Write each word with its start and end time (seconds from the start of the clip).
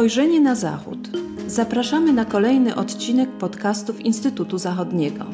Spojrzenie 0.00 0.40
na 0.40 0.54
Zachód. 0.54 0.98
Zapraszamy 1.46 2.12
na 2.12 2.24
kolejny 2.24 2.74
odcinek 2.74 3.30
podcastów 3.30 4.00
Instytutu 4.00 4.58
Zachodniego. 4.58 5.24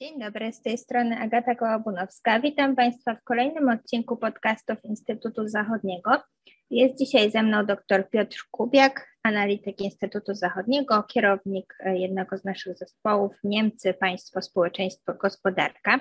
Dzień 0.00 0.20
dobry, 0.20 0.52
z 0.52 0.62
tej 0.62 0.78
strony 0.78 1.18
Agata 1.18 1.54
Kołabunowska. 1.54 2.40
Witam 2.40 2.76
Państwa 2.76 3.14
w 3.14 3.24
kolejnym 3.24 3.68
odcinku 3.68 4.16
podcastów 4.16 4.84
Instytutu 4.84 5.48
Zachodniego. 5.48 6.10
Jest 6.70 6.98
dzisiaj 6.98 7.30
ze 7.30 7.42
mną 7.42 7.66
dr 7.66 8.10
Piotr 8.10 8.36
Kubiak, 8.50 9.09
analityk 9.22 9.80
Instytutu 9.80 10.34
Zachodniego, 10.34 11.02
kierownik 11.02 11.78
jednego 11.94 12.38
z 12.38 12.44
naszych 12.44 12.78
zespołów 12.78 13.32
Niemcy, 13.44 13.94
Państwo, 13.94 14.42
Społeczeństwo, 14.42 15.14
Gospodarka. 15.14 16.00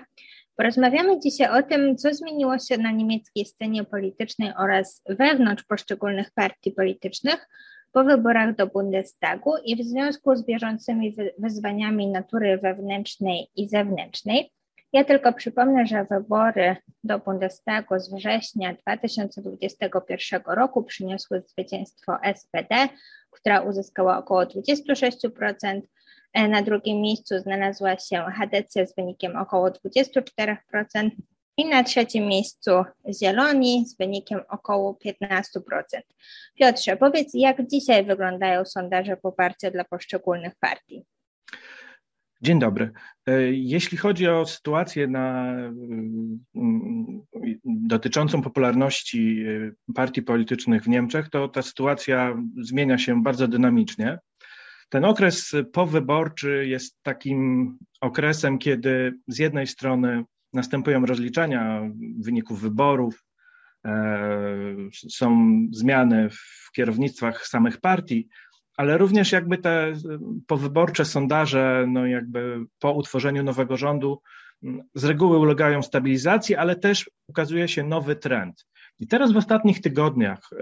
Porozmawiamy 0.55 1.19
dzisiaj 1.19 1.59
o 1.59 1.63
tym, 1.63 1.97
co 1.97 2.13
zmieniło 2.13 2.59
się 2.59 2.77
na 2.77 2.91
niemieckiej 2.91 3.45
scenie 3.45 3.83
politycznej 3.83 4.51
oraz 4.57 5.01
wewnątrz 5.09 5.63
poszczególnych 5.63 6.31
partii 6.31 6.71
politycznych 6.71 7.47
po 7.91 8.03
wyborach 8.03 8.55
do 8.55 8.67
Bundestagu 8.67 9.51
i 9.65 9.75
w 9.75 9.85
związku 9.85 10.35
z 10.35 10.45
bieżącymi 10.45 11.15
wyzwaniami 11.37 12.07
natury 12.07 12.57
wewnętrznej 12.57 13.47
i 13.55 13.67
zewnętrznej. 13.67 14.51
Ja 14.93 15.03
tylko 15.03 15.33
przypomnę, 15.33 15.85
że 15.85 16.05
wybory 16.05 16.75
do 17.03 17.19
Bundestagu 17.19 17.99
z 17.99 18.13
września 18.13 18.73
2021 18.73 20.41
roku 20.47 20.83
przyniosły 20.83 21.41
zwycięstwo 21.41 22.17
SPD, 22.35 22.89
która 23.31 23.61
uzyskała 23.61 24.17
około 24.17 24.43
26%. 24.43 25.81
Na 26.35 26.61
drugim 26.61 27.01
miejscu 27.01 27.39
znalazła 27.39 27.97
się 27.97 28.25
HDC 28.39 28.87
z 28.87 28.95
wynikiem 28.95 29.35
około 29.35 29.69
24%. 29.69 31.09
I 31.57 31.65
na 31.65 31.83
trzecim 31.83 32.25
miejscu 32.25 32.71
Zieloni 33.21 33.85
z 33.87 33.97
wynikiem 33.97 34.41
około 34.49 34.97
15%. 35.05 35.41
Piotrze, 36.55 36.97
powiedz, 36.97 37.31
jak 37.33 37.67
dzisiaj 37.67 38.05
wyglądają 38.05 38.65
sondaże 38.65 39.17
poparcia 39.17 39.71
dla 39.71 39.83
poszczególnych 39.83 40.53
partii? 40.59 41.05
Dzień 42.41 42.59
dobry. 42.59 42.91
E, 43.27 43.41
jeśli 43.51 43.97
chodzi 43.97 44.27
o 44.27 44.45
sytuację 44.45 45.07
na, 45.07 45.53
mm, 46.55 47.21
dotyczącą 47.65 48.41
popularności 48.41 49.43
e, 49.47 49.93
partii 49.93 50.21
politycznych 50.21 50.83
w 50.83 50.87
Niemczech, 50.87 51.29
to 51.29 51.47
ta 51.47 51.61
sytuacja 51.61 52.37
zmienia 52.61 52.97
się 52.97 53.23
bardzo 53.23 53.47
dynamicznie. 53.47 54.19
Ten 54.89 55.05
okres 55.05 55.55
powyborczy 55.73 56.67
jest 56.67 56.97
takim 57.03 57.77
okresem, 58.01 58.57
kiedy 58.57 59.13
z 59.27 59.39
jednej 59.39 59.67
strony 59.67 60.23
następują 60.53 61.05
rozliczania 61.05 61.81
wyników 62.19 62.61
wyborów, 62.61 63.23
e, 63.85 64.75
są 65.09 65.49
zmiany 65.71 66.29
w 66.29 66.71
kierownictwach 66.75 67.47
samych 67.47 67.77
partii, 67.81 68.29
ale 68.79 68.97
również 68.97 69.31
jakby 69.31 69.57
te 69.57 69.93
powyborcze 70.47 71.05
sondaże, 71.05 71.85
no 71.87 72.05
jakby 72.05 72.65
po 72.79 72.91
utworzeniu 72.91 73.43
nowego 73.43 73.77
rządu 73.77 74.21
z 74.95 75.05
reguły 75.05 75.37
ulegają 75.37 75.83
stabilizacji, 75.83 76.55
ale 76.55 76.75
też 76.75 77.09
ukazuje 77.27 77.67
się 77.67 77.83
nowy 77.83 78.15
trend. 78.15 78.65
I 78.99 79.07
teraz 79.07 79.31
w 79.31 79.37
ostatnich 79.37 79.81
tygodniach 79.81 80.39
y, 80.51 80.57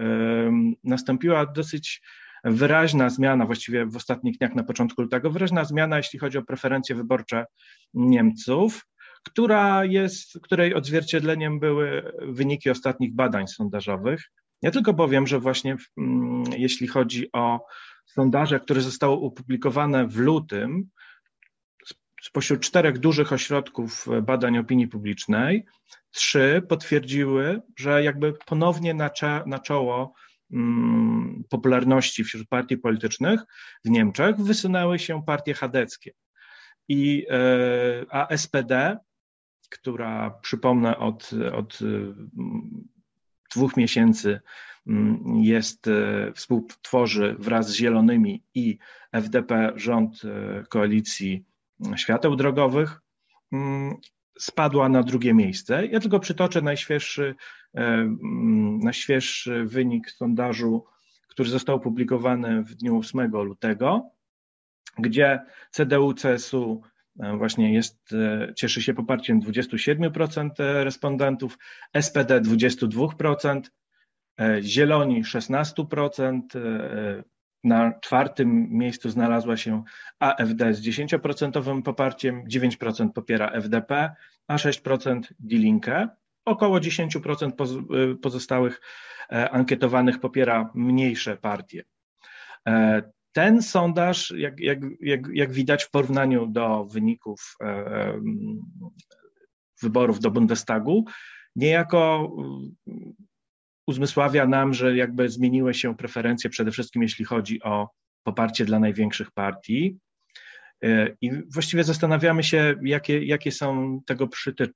nastąpiła 0.83 1.45
dosyć 1.45 2.01
wyraźna 2.43 3.09
zmiana, 3.09 3.45
właściwie 3.45 3.85
w 3.85 3.95
ostatnich 3.95 4.37
dniach 4.37 4.55
na 4.55 4.63
początku 4.63 5.01
lutego, 5.01 5.31
wyraźna 5.31 5.65
zmiana, 5.65 5.97
jeśli 5.97 6.19
chodzi 6.19 6.37
o 6.37 6.43
preferencje 6.43 6.95
wyborcze 6.95 7.45
Niemców, 7.93 8.85
która 9.23 9.85
jest, 9.85 10.39
której 10.43 10.73
odzwierciedleniem 10.73 11.59
były 11.59 12.11
wyniki 12.21 12.69
ostatnich 12.69 13.15
badań 13.15 13.47
sondażowych. 13.47 14.21
Ja 14.61 14.71
tylko 14.71 14.93
powiem, 14.93 15.27
że 15.27 15.39
właśnie 15.39 15.75
mm, 15.97 16.43
jeśli 16.57 16.87
chodzi 16.87 17.29
o 17.33 17.59
sondaże, 18.07 18.59
które 18.59 18.81
zostały 18.81 19.13
opublikowane 19.13 20.07
w 20.07 20.17
lutym, 20.17 20.89
spośród 22.21 22.61
czterech 22.61 22.99
dużych 22.99 23.33
ośrodków 23.33 24.07
badań 24.23 24.57
opinii 24.57 24.87
publicznej, 24.87 25.65
trzy 26.11 26.61
potwierdziły, 26.69 27.61
że 27.77 28.03
jakby 28.03 28.33
ponownie 28.45 28.93
na, 28.93 29.09
na 29.45 29.59
czoło 29.59 30.13
mm, 30.51 31.43
popularności 31.49 32.23
wśród 32.23 32.47
partii 32.47 32.77
politycznych 32.77 33.41
w 33.85 33.89
Niemczech 33.89 34.37
wysunęły 34.37 34.99
się 34.99 35.23
partie 35.25 35.53
chadeckie. 35.53 36.11
I, 36.87 37.25
e, 37.29 38.05
a 38.09 38.37
SPD, 38.37 38.97
która 39.69 40.39
przypomnę 40.41 40.97
od, 40.97 41.29
od 41.53 41.79
dwóch 43.55 43.77
miesięcy 43.77 44.29
mm, 44.29 44.41
jest, 45.43 45.87
e, 45.87 46.31
współtworzy 46.33 47.35
wraz 47.39 47.69
z 47.69 47.75
Zielonymi 47.75 48.43
i 48.55 48.77
FDP 49.11 49.71
rząd 49.75 50.21
e, 50.25 50.63
koalicji 50.69 51.45
świateł 51.95 52.35
drogowych, 52.35 53.01
mm, 53.51 53.95
spadła 54.39 54.89
na 54.89 55.03
drugie 55.03 55.33
miejsce. 55.33 55.85
Ja 55.85 55.99
tylko 55.99 56.19
przytoczę 56.19 56.61
najświeższy, 56.61 57.35
e, 57.75 57.79
mm, 57.79 58.79
najświeższy 58.79 59.65
wynik 59.65 60.11
sondażu, 60.11 60.85
który 61.27 61.49
został 61.49 61.75
opublikowany 61.75 62.63
w 62.63 62.75
dniu 62.75 62.97
8 62.97 63.43
lutego, 63.43 64.09
gdzie 64.99 65.39
CDU-CSU 65.71 66.81
właśnie 67.37 67.73
jest, 67.73 68.09
cieszy 68.55 68.81
się 68.81 68.93
poparciem 68.93 69.41
27% 69.41 70.83
respondentów, 70.83 71.57
SPD 72.01 72.41
22%, 72.41 73.61
Zieloni 74.61 75.23
16%, 75.23 76.41
na 77.63 77.93
czwartym 77.99 78.67
miejscu 78.69 79.09
znalazła 79.09 79.57
się 79.57 79.83
AFD 80.19 80.73
z 80.73 80.81
10% 80.81 81.81
poparciem, 81.81 82.43
9% 82.53 83.11
popiera 83.11 83.51
FDP, 83.51 84.15
a 84.47 84.55
6% 84.55 85.21
Die 85.39 85.59
Linke. 85.59 86.07
Około 86.45 86.79
10% 86.79 87.51
pozostałych 88.21 88.81
ankietowanych 89.29 90.19
popiera 90.19 90.71
mniejsze 90.75 91.37
partie. 91.37 91.83
Ten 93.31 93.61
sondaż, 93.61 94.33
jak, 94.37 94.59
jak, 94.59 94.79
jak, 95.01 95.21
jak 95.33 95.51
widać 95.51 95.83
w 95.83 95.89
porównaniu 95.89 96.47
do 96.47 96.85
wyników 96.85 97.55
e, 97.61 98.21
wyborów 99.81 100.19
do 100.19 100.31
Bundestagu, 100.31 101.05
niejako 101.55 102.31
uzmysławia 103.87 104.47
nam, 104.47 104.73
że 104.73 104.95
jakby 104.95 105.29
zmieniły 105.29 105.73
się 105.73 105.97
preferencje 105.97 106.49
przede 106.49 106.71
wszystkim 106.71 107.01
jeśli 107.01 107.25
chodzi 107.25 107.63
o 107.63 107.89
poparcie 108.23 108.65
dla 108.65 108.79
największych 108.79 109.31
partii. 109.31 109.97
E, 110.83 111.15
I 111.21 111.31
właściwie 111.53 111.83
zastanawiamy 111.83 112.43
się, 112.43 112.75
jakie, 112.83 113.25
jakie 113.25 113.51
są 113.51 113.99
tego 114.05 114.29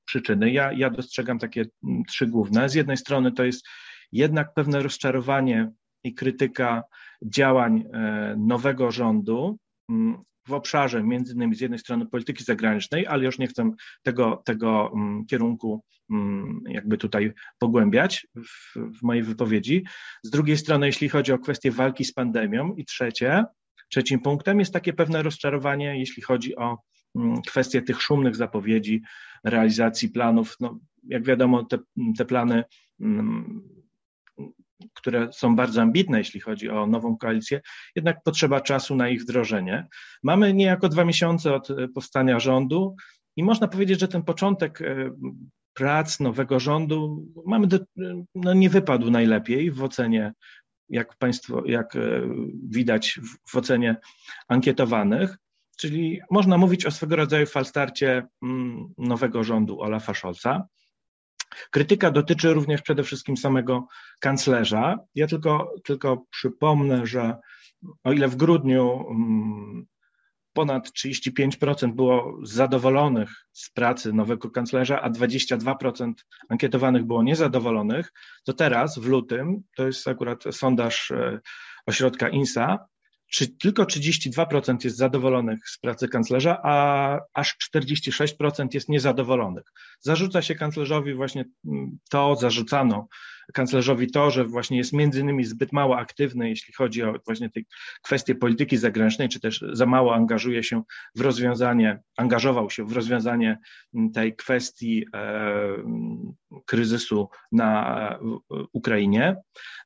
przyczyny. 0.06 0.52
Ja, 0.52 0.72
ja 0.72 0.90
dostrzegam 0.90 1.40
takie 1.40 1.66
trzy 2.08 2.28
główne. 2.28 2.70
Z 2.70 2.74
jednej 2.74 2.98
strony 2.98 3.32
to 3.32 3.44
jest 3.44 3.68
jednak 4.12 4.54
pewne 4.54 4.84
rozczarowanie 4.84 5.72
i 6.04 6.14
krytyka 6.14 6.84
działań 7.26 7.84
e, 7.94 8.36
nowego 8.38 8.92
rządu 8.92 9.58
mm, 9.90 10.24
w 10.48 10.54
obszarze 10.54 11.04
między 11.04 11.34
innymi 11.34 11.56
z 11.56 11.62
jednej 11.62 11.80
strony 11.80 12.06
polityki 12.06 12.44
zagranicznej, 12.44 13.08
ale 13.08 13.26
już 13.26 13.40
nie 13.40 13.48
chcę 13.48 13.72
tego, 14.02 14.42
tego 14.46 14.92
mm, 14.96 15.26
kierunku 15.26 15.84
mm, 16.12 16.62
jakby 16.68 16.98
tutaj 16.98 17.34
pogłębiać 17.60 18.28
w, 18.36 18.76
w 19.00 19.04
mojej 19.04 19.24
wypowiedzi. 19.24 19.84
Z 20.24 20.30
drugiej 20.30 20.58
strony, 20.58 20.86
jeśli 20.86 21.10
chodzi 21.10 21.34
o 21.34 21.40
kwestię 21.40 21.72
walki 21.72 22.06
z 22.06 22.14
pandemią 22.14 22.76
i 22.76 22.86
trzecie, 22.86 23.46
trzecim 23.90 24.20
punktem 24.20 24.60
jest 24.60 24.74
takie 24.74 24.94
pewne 24.94 25.24
rozczarowanie, 25.24 26.00
jeśli 26.00 26.24
chodzi 26.24 26.56
o 26.56 26.78
kwestię 27.48 27.82
tych 27.82 28.02
szumnych 28.02 28.36
zapowiedzi, 28.36 29.02
realizacji 29.44 30.10
planów. 30.10 30.56
No, 30.60 30.80
jak 31.04 31.24
wiadomo, 31.24 31.64
te, 31.64 31.78
te 32.18 32.26
plany 32.26 32.64
które 34.94 35.34
są 35.34 35.56
bardzo 35.56 35.82
ambitne, 35.82 36.18
jeśli 36.18 36.40
chodzi 36.40 36.70
o 36.70 36.88
nową 36.88 37.18
koalicję, 37.18 37.62
jednak 37.96 38.24
potrzeba 38.24 38.62
czasu 38.62 38.96
na 38.96 39.10
ich 39.10 39.22
wdrożenie. 39.22 39.88
Mamy 40.24 40.54
niejako 40.54 40.90
dwa 40.90 41.06
miesiące 41.06 41.54
od 41.54 41.70
e, 41.72 41.88
powstania 41.88 42.40
rządu 42.40 42.96
i 43.36 43.44
można 43.44 43.68
powiedzieć, 43.68 44.00
że 44.00 44.08
ten 44.08 44.24
początek 44.24 44.82
e, 44.82 45.12
prac 45.74 46.20
nowego 46.20 46.60
rządu 46.60 47.26
mamy 47.46 47.68
do, 47.68 47.80
no 48.36 48.54
nie 48.54 48.70
wypadł 48.70 49.12
najlepiej 49.12 49.72
w 49.72 49.84
ocenie, 49.84 50.34
jak 50.90 51.18
Państwo, 51.18 51.64
jak 51.66 51.96
e, 51.96 52.00
widać 52.70 53.20
w 53.50 53.56
ocenie 53.56 53.96
ankietowanych. 54.48 55.38
Czyli 55.78 56.20
można 56.32 56.58
mówić 56.58 56.86
o 56.86 56.92
swego 56.92 57.16
rodzaju 57.16 57.46
falstarcie 57.46 58.28
mm, 58.44 58.94
nowego 58.98 59.44
rządu 59.44 59.82
Olafa 59.82 60.14
Scholza. 60.14 60.68
Krytyka 61.72 62.12
dotyczy 62.12 62.54
również 62.54 62.82
przede 62.82 63.04
wszystkim 63.04 63.38
samego 63.38 63.88
kanclerza. 64.20 64.98
Ja 65.16 65.28
tylko, 65.28 65.74
tylko 65.84 66.26
przypomnę, 66.32 67.06
że 67.06 67.36
o 68.04 68.12
ile 68.12 68.28
w 68.28 68.36
grudniu 68.36 69.06
mm, 69.10 69.86
ponad 70.54 70.90
35% 70.90 71.94
było 71.94 72.38
zadowolonych 72.44 73.30
z 73.52 73.70
pracy 73.70 74.14
nowego 74.14 74.52
kanclerza, 74.52 75.02
a 75.02 75.10
22% 75.10 76.14
ankietowanych 76.50 77.04
było 77.04 77.24
niezadowolonych, 77.24 78.12
to 78.44 78.54
teraz 78.54 79.00
w 79.00 79.06
lutym, 79.06 79.64
to 79.76 79.88
jest 79.88 80.08
akurat 80.08 80.44
sondaż 80.52 81.12
e, 81.12 81.40
ośrodka 81.86 82.30
INSA, 82.30 82.80
czy 83.32 83.48
tylko 83.48 83.84
32% 83.84 84.78
jest 84.84 84.98
zadowolonych 84.98 85.70
z 85.70 85.78
pracy 85.78 86.08
kanclerza, 86.08 86.58
a 86.64 87.18
aż 87.34 87.56
46% 87.76 88.68
jest 88.74 88.90
niezadowolonych. 88.90 89.64
Zarzuca 90.00 90.42
się 90.42 90.56
kanclerzowi 90.56 91.14
właśnie 91.14 91.46
mm, 91.66 91.98
to, 92.10 92.36
zarzucano 92.36 93.08
kanclerzowi 93.54 94.12
to, 94.12 94.32
że 94.32 94.46
właśnie 94.46 94.78
jest 94.78 94.94
między 94.94 95.20
innymi 95.20 95.46
zbyt 95.46 95.74
mało 95.74 95.98
aktywny, 95.98 96.50
jeśli 96.50 96.74
chodzi 96.74 97.04
o 97.04 97.14
właśnie 97.26 97.50
te 97.50 97.60
kwestie 98.02 98.36
polityki 98.36 98.78
zagranicznej, 98.78 99.30
czy 99.30 99.40
też 99.40 99.64
za 99.74 99.86
mało 99.86 100.16
angażuje 100.16 100.64
się 100.64 100.84
w 101.16 101.22
rozwiązanie, 101.22 102.00
angażował 102.18 102.70
się 102.70 102.86
w 102.86 102.92
rozwiązanie 102.92 103.58
tej 104.14 104.36
kwestii 104.36 105.06
e, 105.14 105.52
kryzysu 106.66 107.30
na 107.52 108.20
Ukrainie. 108.74 109.36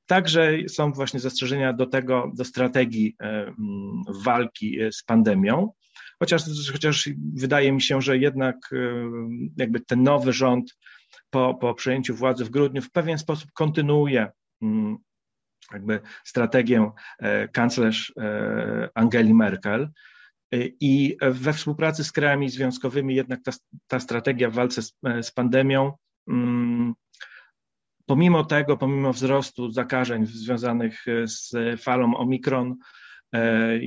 Także 0.05 0.57
są 0.67 0.91
właśnie 0.91 1.19
zastrzeżenia 1.19 1.73
do 1.73 1.85
tego, 1.85 2.31
do 2.35 2.45
strategii 2.45 3.15
e, 3.21 3.53
walki 4.25 4.77
z 4.91 5.03
pandemią. 5.03 5.71
Chociaż, 6.19 6.43
chociaż 6.71 7.09
wydaje 7.33 7.71
mi 7.71 7.81
się, 7.81 8.01
że 8.01 8.17
jednak 8.17 8.55
e, 8.73 8.77
jakby 9.57 9.79
ten 9.79 10.03
nowy 10.03 10.33
rząd 10.33 10.77
po, 11.29 11.53
po 11.53 11.73
przejęciu 11.73 12.15
władzy 12.15 12.45
w 12.45 12.49
grudniu 12.49 12.81
w 12.81 12.91
pewien 12.91 13.17
sposób 13.17 13.51
kontynuuje 13.51 14.31
mm, 14.61 14.97
jakby 15.73 15.99
strategię 16.23 16.91
e, 17.19 17.47
kanclerz 17.47 18.13
Angeli 18.95 19.33
Merkel. 19.33 19.89
I 20.79 21.17
we 21.21 21.53
współpracy 21.53 22.03
z 22.03 22.11
krajami 22.11 22.49
związkowymi 22.49 23.15
jednak 23.15 23.39
ta, 23.43 23.51
ta 23.87 23.99
strategia 23.99 24.49
w 24.49 24.53
walce 24.53 24.81
z, 24.81 24.93
z 25.21 25.31
pandemią 25.31 25.93
mm, 26.29 26.93
pomimo 28.05 28.43
tego, 28.43 28.77
pomimo 28.77 29.13
wzrostu 29.13 29.71
zakażeń 29.71 30.25
związanych 30.25 31.07
e, 31.07 31.27
z 31.27 31.51
falą 31.81 32.17
Omikron, 32.17 32.75
e, 33.35 33.79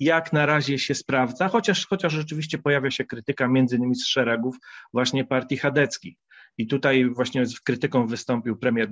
jak 0.00 0.32
na 0.32 0.46
razie 0.46 0.78
się 0.78 0.94
sprawdza, 0.94 1.48
chociaż, 1.48 1.86
chociaż 1.86 2.12
rzeczywiście 2.12 2.58
pojawia 2.58 2.90
się 2.90 3.04
krytyka 3.04 3.48
między 3.48 3.76
innymi 3.76 3.94
z 3.94 4.06
szeregów 4.06 4.56
właśnie 4.92 5.24
partii 5.24 5.56
chadeckich. 5.56 6.16
I 6.58 6.66
tutaj 6.66 7.04
właśnie 7.04 7.46
z 7.46 7.60
krytyką 7.60 8.06
wystąpił 8.06 8.56
premier 8.56 8.88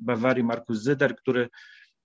Bawarii, 0.00 0.44
Markus 0.44 0.82
Zyder, 0.82 1.16
który 1.16 1.48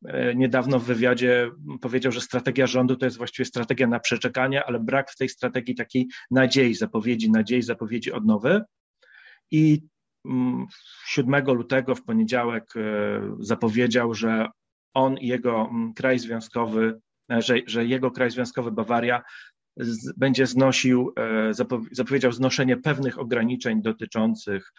e, 0.05 0.35
niedawno 0.35 0.79
w 0.79 0.85
wywiadzie 0.85 1.51
powiedział, 1.81 2.11
że 2.11 2.21
strategia 2.21 2.67
rządu 2.67 2.95
to 2.95 3.05
jest 3.05 3.17
właściwie 3.17 3.45
strategia 3.45 3.87
na 3.87 3.99
przeczekanie, 3.99 4.63
ale 4.65 4.79
brak 4.79 5.11
w 5.11 5.17
tej 5.17 5.29
strategii 5.29 5.75
takiej 5.75 6.07
nadziei, 6.31 6.73
zapowiedzi, 6.73 7.31
nadziei, 7.31 7.61
zapowiedzi 7.61 8.11
odnowy. 8.11 8.61
I 9.51 9.81
7 11.05 11.45
lutego 11.45 11.95
w 11.95 12.03
poniedziałek 12.03 12.63
e, 12.75 12.81
zapowiedział, 13.39 14.13
że 14.13 14.47
on 14.93 15.17
i 15.17 15.27
jego 15.27 15.69
mm, 15.71 15.93
kraj 15.93 16.19
związkowy, 16.19 16.99
e, 17.31 17.41
że, 17.41 17.55
że 17.67 17.85
jego 17.85 18.11
kraj 18.11 18.31
związkowy 18.31 18.71
Bawaria 18.71 19.21
z, 19.77 20.13
będzie 20.17 20.47
znosił, 20.47 21.13
zapowiedział 21.91 22.31
znoszenie 22.31 22.77
pewnych 22.77 23.19
ograniczeń 23.19 23.81
dotyczących 23.81 24.71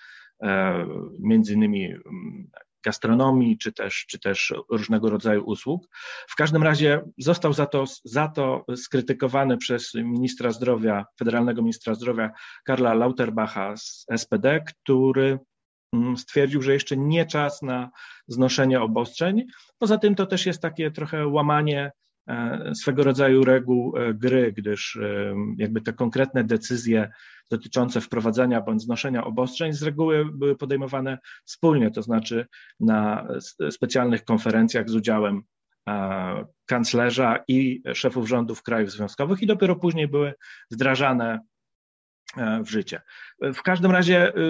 między 1.18 1.54
innymi 1.54 1.86
mm, 1.86 2.50
gastronomii, 2.84 3.58
czy 3.58 3.72
też, 3.72 4.06
czy 4.08 4.18
też 4.18 4.54
różnego 4.70 5.10
rodzaju 5.10 5.44
usług. 5.44 5.88
W 6.28 6.36
każdym 6.36 6.62
razie 6.62 7.02
został 7.18 7.52
za 7.52 7.66
to, 7.66 7.84
za 8.04 8.28
to 8.28 8.64
skrytykowany 8.76 9.56
przez 9.56 9.94
ministra 9.94 10.52
zdrowia, 10.52 11.06
federalnego 11.18 11.62
ministra 11.62 11.94
zdrowia 11.94 12.30
Karla 12.64 12.94
Lauterbacha 12.94 13.76
z 13.76 14.06
SPD, 14.16 14.60
który 14.60 15.38
mm, 15.92 16.16
stwierdził, 16.16 16.62
że 16.62 16.72
jeszcze 16.72 16.96
nie 16.96 17.26
czas 17.26 17.62
na 17.62 17.90
znoszenie 18.28 18.80
obostrzeń. 18.80 19.44
Poza 19.78 19.98
tym 19.98 20.14
to 20.14 20.26
też 20.26 20.46
jest 20.46 20.62
takie 20.62 20.90
trochę 20.90 21.26
łamanie 21.26 21.82
e, 21.84 22.03
swego 22.74 23.04
rodzaju 23.04 23.44
reguł 23.44 23.96
e, 23.96 24.14
gry, 24.14 24.52
gdyż 24.52 24.96
e, 24.96 25.34
jakby 25.58 25.80
te 25.80 25.92
konkretne 25.92 26.44
decyzje 26.44 27.10
dotyczące 27.50 28.00
wprowadzania 28.00 28.60
bądź 28.60 28.82
znoszenia 28.82 29.24
obostrzeń 29.24 29.72
z 29.72 29.82
reguły 29.82 30.24
były 30.32 30.56
podejmowane 30.56 31.18
wspólnie, 31.44 31.90
to 31.90 32.02
znaczy 32.02 32.46
na 32.80 33.28
specjalnych 33.70 34.24
konferencjach 34.24 34.90
z 34.90 34.94
udziałem 34.94 35.42
kanclerza 36.66 37.44
i 37.48 37.82
szefów 37.94 38.28
rządów 38.28 38.62
krajów 38.62 38.90
związkowych 38.90 39.42
i 39.42 39.46
dopiero 39.46 39.76
później 39.76 40.08
były 40.08 40.34
wdrażane 40.70 41.40
e, 42.36 42.62
w 42.62 42.70
życie. 42.70 43.02
W 43.42 43.62
każdym 43.62 43.90
razie 43.90 44.36
y, 44.36 44.40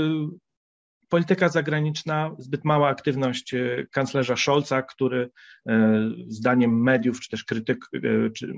polityka 1.09 1.49
zagraniczna, 1.49 2.31
zbyt 2.39 2.65
mała 2.65 2.89
aktywność 2.89 3.55
y, 3.55 3.87
kanclerza 3.91 4.37
Scholza, 4.37 4.83
który 4.83 5.31
y, 5.69 5.73
zdaniem 6.29 6.83
mediów, 6.83 7.21
czy 7.21 7.31
też 7.31 7.45
krytyk 7.45 7.79
czy, 8.37 8.55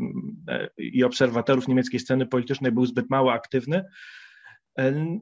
i 0.79 1.05
obserwatorów 1.05 1.69
niemieckiej 1.69 2.01
sceny 2.01 2.27
politycznej 2.27 2.73
był 2.73 2.87
zbyt 2.87 3.11
mało 3.11 3.33
aktywny, 3.33 3.85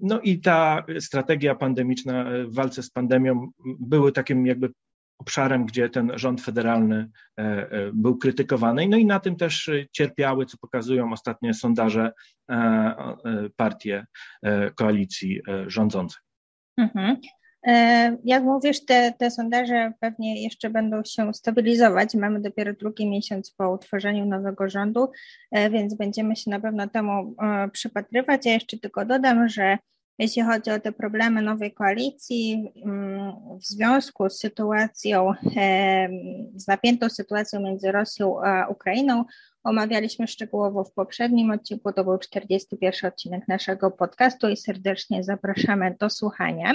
no 0.03 0.21
i 0.21 0.41
ta 0.41 0.85
strategia 1.00 1.55
pandemiczna 1.55 2.25
w 2.44 2.55
walce 2.55 2.82
z 2.82 2.91
pandemią 2.91 3.50
były 3.81 4.12
takim 4.12 4.47
jakby 4.47 4.73
obszarem, 5.19 5.67
gdzie 5.67 5.88
ten 5.88 6.12
rząd 6.15 6.41
federalny 6.41 7.11
e, 7.38 7.43
e, 7.43 7.91
był 7.94 8.19
krytykowany. 8.19 8.88
No 8.88 8.97
i 8.97 9.06
na 9.06 9.20
tym 9.20 9.37
też 9.37 9.70
cierpiały, 9.93 10.47
co 10.47 10.59
pokazują 10.59 11.12
ostatnie 11.12 11.55
sondaże, 11.55 12.12
e, 12.50 12.94
partie 13.56 14.06
koalicji 14.75 15.41
rządzącej. 15.67 16.24
Mhm. 16.76 17.17
E, 17.67 18.17
jak 18.25 18.43
mówisz, 18.43 18.85
te, 18.85 19.12
te 19.19 19.31
sondaże 19.31 19.93
pewnie 20.00 20.43
jeszcze 20.43 20.71
będą 20.71 21.05
się 21.05 21.35
stabilizować. 21.35 22.15
Mamy 22.15 22.41
dopiero 22.41 22.73
drugi 22.73 23.11
miesiąc 23.11 23.50
po 23.50 23.71
utworzeniu 23.71 24.26
nowego 24.26 24.69
rządu, 24.69 25.11
e, 25.50 25.71
więc 25.71 25.94
będziemy 25.94 26.37
się 26.37 26.50
na 26.50 26.61
pewno 26.61 26.88
temu 26.88 27.35
e, 27.43 27.69
przypatrywać. 27.69 28.47
Ja 28.47 28.53
jeszcze 28.53 28.79
tylko 28.79 29.05
dodam, 29.05 29.49
że 29.49 29.79
jeśli 30.19 30.43
chodzi 30.43 30.71
o 30.71 30.81
te 30.81 30.93
problemy 30.93 31.43
nowej 31.43 31.73
koalicji 31.73 32.73
mm, 32.85 33.33
w 33.59 33.65
związku 33.65 34.31
z 34.31 34.39
sytuacją, 34.39 35.33
z 36.55 36.69
napiętą 36.69 37.09
sytuacją 37.09 37.61
między 37.61 37.93
Rosją 37.93 38.45
a 38.45 38.67
Ukrainą, 38.69 39.25
omawialiśmy 39.65 40.27
szczegółowo 40.27 40.85
w 40.85 40.93
poprzednim 40.93 41.51
odcinku. 41.51 41.93
To 41.93 42.05
był 42.05 42.19
41 42.19 43.11
odcinek 43.11 43.49
naszego 43.49 43.91
podcastu 43.91 44.49
i 44.49 44.56
serdecznie 44.56 45.25
zapraszamy 45.25 45.97
do 46.01 46.11
słuchania. 46.11 46.75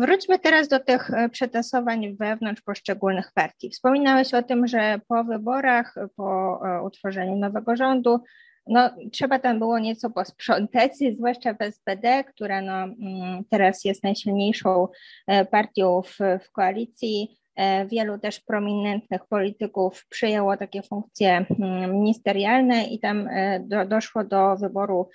Wróćmy 0.00 0.38
teraz 0.38 0.68
do 0.68 0.80
tych 0.80 1.10
e, 1.10 1.28
przetasowań 1.28 2.16
wewnątrz 2.16 2.62
poszczególnych 2.62 3.32
partii. 3.34 3.70
Wspominałeś 3.70 4.34
o 4.34 4.42
tym, 4.42 4.66
że 4.66 5.00
po 5.08 5.24
wyborach, 5.24 5.94
po 6.16 6.60
e, 6.66 6.82
utworzeniu 6.82 7.36
nowego 7.36 7.76
rządu, 7.76 8.20
no, 8.66 8.90
trzeba 9.12 9.38
tam 9.38 9.58
było 9.58 9.78
nieco 9.78 10.10
posprzątać, 10.10 10.92
zwłaszcza 11.12 11.54
w 11.54 11.72
SPD, 11.74 12.24
która 12.24 12.62
no, 12.62 12.72
mm, 12.72 13.44
teraz 13.50 13.84
jest 13.84 14.04
najsilniejszą 14.04 14.88
e, 15.26 15.44
partią 15.44 16.02
w, 16.02 16.18
w 16.44 16.52
koalicji. 16.52 17.38
E, 17.56 17.86
wielu 17.86 18.18
też 18.18 18.40
prominentnych 18.40 19.26
polityków 19.26 20.06
przyjęło 20.08 20.56
takie 20.56 20.82
funkcje 20.82 21.46
mm, 21.60 21.92
ministerialne 21.92 22.84
i 22.84 23.00
tam 23.00 23.28
e, 23.28 23.60
do, 23.60 23.84
doszło 23.84 24.24
do 24.24 24.56
wyboru 24.56 25.08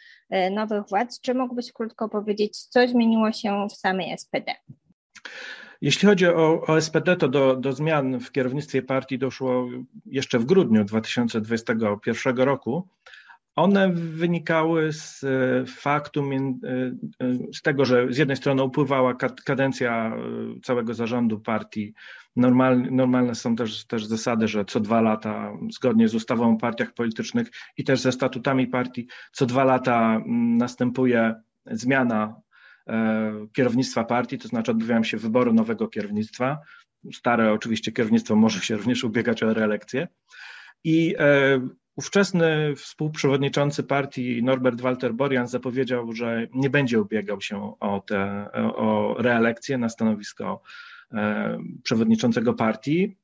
nowych 0.51 0.83
władz. 0.89 1.21
Czy 1.21 1.33
mógłbyś 1.33 1.71
krótko 1.71 2.09
powiedzieć, 2.09 2.59
co 2.59 2.87
zmieniło 2.87 3.31
się 3.31 3.67
w 3.69 3.73
samej 3.73 4.17
SPD? 4.17 4.55
Jeśli 5.81 6.07
chodzi 6.07 6.27
o, 6.27 6.61
o, 6.67 6.81
SPD, 6.81 7.15
to 7.15 7.27
do, 7.27 7.55
do 7.55 7.73
zmian 7.73 8.19
w 8.19 8.31
kierownictwie 8.31 8.81
partii 8.81 9.19
doszło 9.19 9.67
jeszcze 10.05 10.39
w 10.39 10.45
grudniu 10.45 10.83
2021 10.83 12.37
roku. 12.37 12.87
One 13.59 13.93
wynikały 13.93 14.93
z 14.93 15.23
e, 15.23 15.65
faktu, 15.65 16.23
e, 16.31 16.35
e, 16.35 17.53
z 17.53 17.61
tego, 17.61 17.85
że 17.85 18.07
z 18.13 18.17
jednej 18.17 18.37
strony 18.37 18.63
upływała 18.63 19.13
kadencja 19.45 20.15
całego 20.63 20.93
zarządu 20.93 21.39
partii. 21.39 21.93
Normalne, 22.35 23.35
są 23.35 23.55
też, 23.55 23.85
też 23.85 24.05
zasady, 24.05 24.47
że 24.47 24.65
co 24.65 24.79
dwa 24.79 25.01
lata, 25.01 25.51
zgodnie 25.71 26.07
z 26.07 26.15
ustawą 26.15 26.53
o 26.53 26.57
partiach 26.57 26.93
politycznych 26.93 27.47
i 27.77 27.83
też 27.83 27.99
ze 27.99 28.11
statutami 28.11 28.67
partii, 28.67 29.07
co 29.31 29.45
dwa 29.45 29.63
lata 29.63 30.21
następuje 30.57 31.35
zmiana 31.65 32.35
kierownictwa 33.53 34.03
partii, 34.03 34.37
to 34.37 34.47
znaczy 34.47 34.71
odbywają 34.71 35.03
się 35.03 35.17
wybory 35.17 35.53
nowego 35.53 35.87
kierownictwa. 35.87 36.59
Stare 37.13 37.53
oczywiście 37.53 37.91
kierownictwo 37.91 38.35
może 38.35 38.59
się 38.59 38.75
również 38.75 39.03
ubiegać 39.03 39.43
o 39.43 39.53
reelekcję. 39.53 40.07
I 40.83 41.15
Ówczesny 41.99 42.75
współprzewodniczący 42.75 43.83
partii 43.83 44.43
Norbert 44.43 44.81
Walter 44.81 45.13
Borian 45.13 45.47
zapowiedział, 45.47 46.13
że 46.13 46.47
nie 46.53 46.69
będzie 46.69 47.01
ubiegał 47.01 47.41
się 47.41 47.73
o, 47.79 47.99
te, 47.99 48.49
o 48.53 49.15
reelekcję 49.17 49.77
na 49.77 49.89
stanowisko 49.89 50.61
e, 51.13 51.59
przewodniczącego 51.83 52.53
partii 52.53 53.17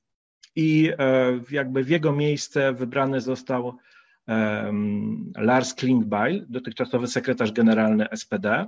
i 0.55 0.91
e, 0.99 1.39
jakby 1.51 1.83
w 1.83 1.89
jego 1.89 2.11
miejsce 2.11 2.73
wybrany 2.73 3.21
został 3.21 3.77
Lars 5.37 5.73
Klingbeil, 5.73 6.45
dotychczasowy 6.49 7.07
sekretarz 7.07 7.51
generalny 7.51 8.07
SPD. 8.15 8.65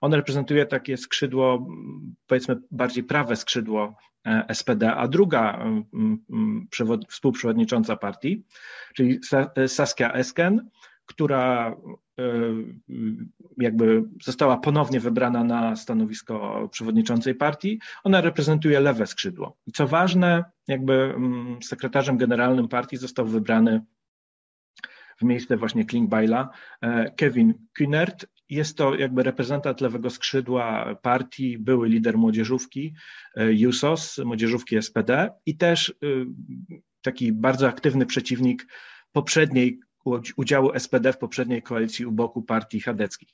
On 0.00 0.14
reprezentuje 0.14 0.66
takie 0.66 0.96
skrzydło, 0.96 1.66
powiedzmy 2.26 2.56
bardziej 2.70 3.04
prawe 3.04 3.36
skrzydło 3.36 3.96
e, 4.26 4.54
SPD, 4.54 4.94
a 4.94 5.08
druga 5.08 5.66
współprzewodnicząca 7.08 7.96
partii, 7.96 8.44
czyli 8.94 9.20
Saskia 9.66 10.12
Esken, 10.12 10.70
która 11.06 11.76
e, 12.18 12.22
jakby 13.58 14.04
została 14.22 14.56
ponownie 14.56 15.00
wybrana 15.00 15.44
na 15.44 15.76
stanowisko 15.76 16.68
przewodniczącej 16.72 17.34
partii. 17.34 17.80
Ona 18.04 18.20
reprezentuje 18.20 18.80
lewe 18.80 19.06
skrzydło. 19.06 19.56
I 19.66 19.72
co 19.72 19.86
ważne, 19.86 20.44
jakby 20.68 21.14
sekretarzem 21.62 22.16
generalnym 22.16 22.68
partii 22.68 22.96
został 22.96 23.26
wybrany 23.26 23.80
w 25.16 25.22
miejsce 25.22 25.56
właśnie 25.56 25.84
Klingbeila 25.84 26.50
e, 26.80 27.10
Kevin 27.10 27.54
Kühnert. 27.80 28.26
Jest 28.48 28.76
to 28.76 28.94
jakby 28.94 29.22
reprezentant 29.22 29.80
lewego 29.80 30.10
skrzydła 30.10 30.94
partii, 31.02 31.58
były 31.58 31.88
lider 31.88 32.18
młodzieżówki 32.18 32.94
JUSOS, 33.36 34.18
młodzieżówki 34.18 34.82
SPD 34.82 35.30
i 35.46 35.56
też 35.56 35.94
taki 37.02 37.32
bardzo 37.32 37.68
aktywny 37.68 38.06
przeciwnik 38.06 38.66
poprzedniej 39.12 39.80
udziału 40.36 40.78
SPD 40.78 41.12
w 41.12 41.18
poprzedniej 41.18 41.62
koalicji 41.62 42.06
u 42.06 42.12
boku 42.12 42.42
partii 42.42 42.80
chadeckich. 42.80 43.30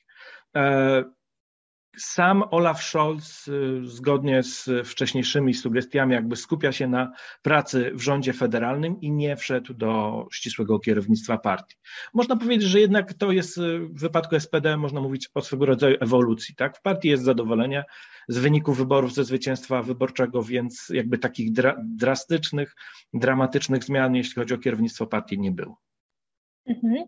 Sam 1.96 2.44
Olaf 2.50 2.82
Scholz, 2.82 3.48
y, 3.48 3.80
zgodnie 3.84 4.42
z 4.42 4.70
wcześniejszymi 4.84 5.54
sugestiami, 5.54 6.12
jakby 6.12 6.36
skupia 6.36 6.72
się 6.72 6.88
na 6.88 7.12
pracy 7.42 7.90
w 7.94 8.00
rządzie 8.00 8.32
federalnym 8.32 9.00
i 9.00 9.10
nie 9.10 9.36
wszedł 9.36 9.74
do 9.74 10.26
ścisłego 10.32 10.78
kierownictwa 10.78 11.38
partii. 11.38 11.76
Można 12.14 12.36
powiedzieć, 12.36 12.68
że 12.68 12.80
jednak 12.80 13.14
to 13.14 13.32
jest 13.32 13.58
y, 13.58 13.78
w 13.78 14.00
wypadku 14.00 14.40
SPD, 14.40 14.76
można 14.76 15.00
mówić 15.00 15.28
o 15.34 15.40
swego 15.40 15.66
rodzaju 15.66 15.96
ewolucji. 16.00 16.54
Tak? 16.54 16.78
W 16.78 16.82
partii 16.82 17.08
jest 17.08 17.24
zadowolenie 17.24 17.84
z 18.28 18.38
wyniku 18.38 18.72
wyborów, 18.72 19.14
ze 19.14 19.24
zwycięstwa 19.24 19.82
wyborczego, 19.82 20.42
więc 20.42 20.88
jakby 20.88 21.18
takich 21.18 21.52
dra 21.52 21.76
drastycznych, 21.84 22.74
dramatycznych 23.14 23.84
zmian, 23.84 24.14
jeśli 24.14 24.34
chodzi 24.34 24.54
o 24.54 24.58
kierownictwo 24.58 25.06
partii, 25.06 25.38
nie 25.38 25.52
było. 25.52 25.80
Mhm. 26.66 27.04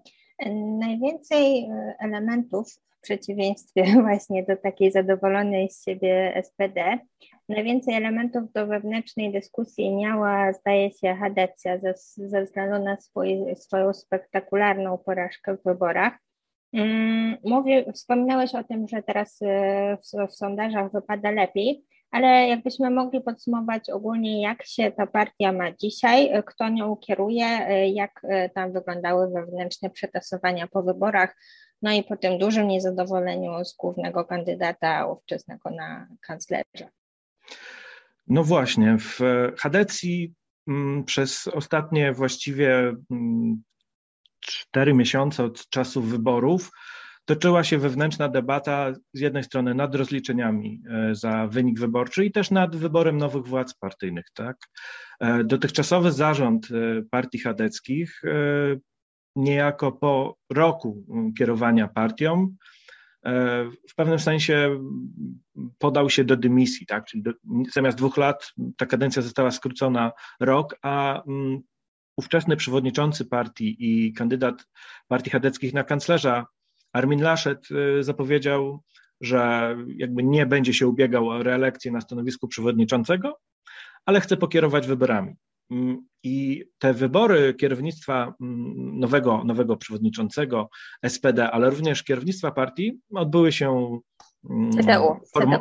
Najwięcej 0.78 1.64
e, 1.64 1.94
elementów 1.98 2.72
w 2.72 3.00
przeciwieństwie 3.00 3.84
właśnie 4.02 4.42
do 4.42 4.56
takiej 4.56 4.92
zadowolonej 4.92 5.70
z 5.70 5.84
siebie 5.84 6.42
SPD, 6.44 6.98
najwięcej 7.48 7.94
elementów 7.94 8.52
do 8.52 8.66
wewnętrznej 8.66 9.32
dyskusji 9.32 9.96
miała, 9.96 10.52
zdaje 10.52 10.90
się, 10.90 11.14
Hadecja 11.14 11.78
ze, 11.78 11.94
ze 12.16 12.44
względu 12.44 12.84
na 12.84 13.00
swój, 13.00 13.56
swoją 13.56 13.92
spektakularną 13.92 14.98
porażkę 14.98 15.56
w 15.56 15.62
wyborach. 15.62 16.18
Mm, 16.72 17.36
mówię, 17.44 17.92
wspominałeś 17.92 18.54
o 18.54 18.64
tym, 18.64 18.88
że 18.88 19.02
teraz 19.02 19.38
e, 19.42 19.96
w, 19.96 20.30
w 20.30 20.34
sondażach 20.34 20.92
wypada 20.92 21.30
lepiej 21.30 21.84
ale 22.14 22.48
jakbyśmy 22.48 22.90
mogli 22.90 23.20
podsumować 23.20 23.90
ogólnie, 23.90 24.42
jak 24.42 24.66
się 24.66 24.92
ta 24.92 25.06
partia 25.06 25.52
ma 25.52 25.72
dzisiaj, 25.72 26.42
kto 26.46 26.68
nią 26.68 26.96
kieruje, 26.96 27.46
jak 27.92 28.22
tam 28.54 28.72
wyglądały 28.72 29.30
wewnętrzne 29.30 29.90
przetasowania 29.90 30.66
po 30.66 30.82
wyborach, 30.82 31.36
no 31.82 31.92
i 31.92 32.02
po 32.02 32.16
tym 32.16 32.38
dużym 32.38 32.68
niezadowoleniu 32.68 33.64
z 33.64 33.76
głównego 33.76 34.24
kandydata 34.24 35.06
ówczesnego 35.06 35.70
na 35.70 36.08
kanclerza. 36.20 36.90
No 38.26 38.44
właśnie, 38.44 38.96
w 38.98 39.20
Hadecji 39.58 40.34
mm, 40.68 41.04
przez 41.04 41.48
ostatnie 41.48 42.12
właściwie 42.12 42.94
mm, 43.10 43.62
cztery 44.40 44.94
miesiące 44.94 45.44
od 45.44 45.68
czasu 45.68 46.02
wyborów 46.02 46.70
toczyła 47.24 47.64
się 47.64 47.78
wewnętrzna 47.78 48.28
debata 48.28 48.92
z 49.12 49.20
jednej 49.20 49.44
strony 49.44 49.74
nad 49.74 49.94
rozliczeniami 49.94 50.82
e, 50.90 51.14
za 51.14 51.46
wynik 51.46 51.80
wyborczy 51.80 52.24
i 52.24 52.32
też 52.32 52.50
nad 52.50 52.76
wyborem 52.76 53.16
nowych 53.16 53.46
władz 53.46 53.74
partyjnych. 53.74 54.26
Tak? 54.34 54.56
E, 55.20 55.44
dotychczasowy 55.44 56.12
zarząd 56.12 56.68
e, 56.70 57.02
partii 57.10 57.38
chadeckich 57.38 58.22
niejako 59.36 59.92
po 59.92 60.36
roku 60.52 61.04
kierowania 61.38 61.88
partią 61.88 62.54
w 63.90 63.94
pewnym 63.96 64.18
sensie 64.18 64.80
podał 65.78 66.10
się 66.10 66.24
do 66.24 66.36
dymisji, 66.36 66.86
tak? 66.86 67.04
Czyli 67.04 67.22
do, 67.22 67.32
zamiast 67.74 67.98
dwóch 67.98 68.16
lat 68.16 68.52
ta 68.76 68.86
kadencja 68.86 69.22
została 69.22 69.50
skrócona 69.50 70.12
rok, 70.40 70.76
a 70.82 71.22
ówczesny 72.16 72.56
przewodniczący 72.56 73.24
partii 73.24 73.76
i 73.78 74.12
kandydat 74.12 74.66
partii 75.08 75.30
chadeckich 75.30 75.74
na 75.74 75.84
kanclerza 75.84 76.46
Armin 76.94 77.22
Laschet 77.22 77.68
y, 77.70 78.02
zapowiedział, 78.02 78.80
że 79.20 79.76
jakby 79.96 80.22
nie 80.22 80.46
będzie 80.46 80.74
się 80.74 80.88
ubiegał 80.88 81.28
o 81.28 81.42
reelekcję 81.42 81.92
na 81.92 82.00
stanowisku 82.00 82.48
przewodniczącego, 82.48 83.38
ale 84.06 84.20
chce 84.20 84.36
pokierować 84.36 84.86
wyborami. 84.86 85.34
Mm, 85.70 86.06
I 86.22 86.64
te 86.78 86.94
wybory 86.94 87.54
kierownictwa 87.54 88.34
mm, 88.40 88.98
nowego, 88.98 89.44
nowego 89.44 89.76
przewodniczącego 89.76 90.68
SPD, 91.08 91.50
ale 91.50 91.70
również 91.70 92.02
kierownictwa 92.02 92.50
partii 92.50 93.00
odbyły 93.14 93.52
się 93.52 93.98
CDU, 94.72 95.20
CDU. 95.32 95.58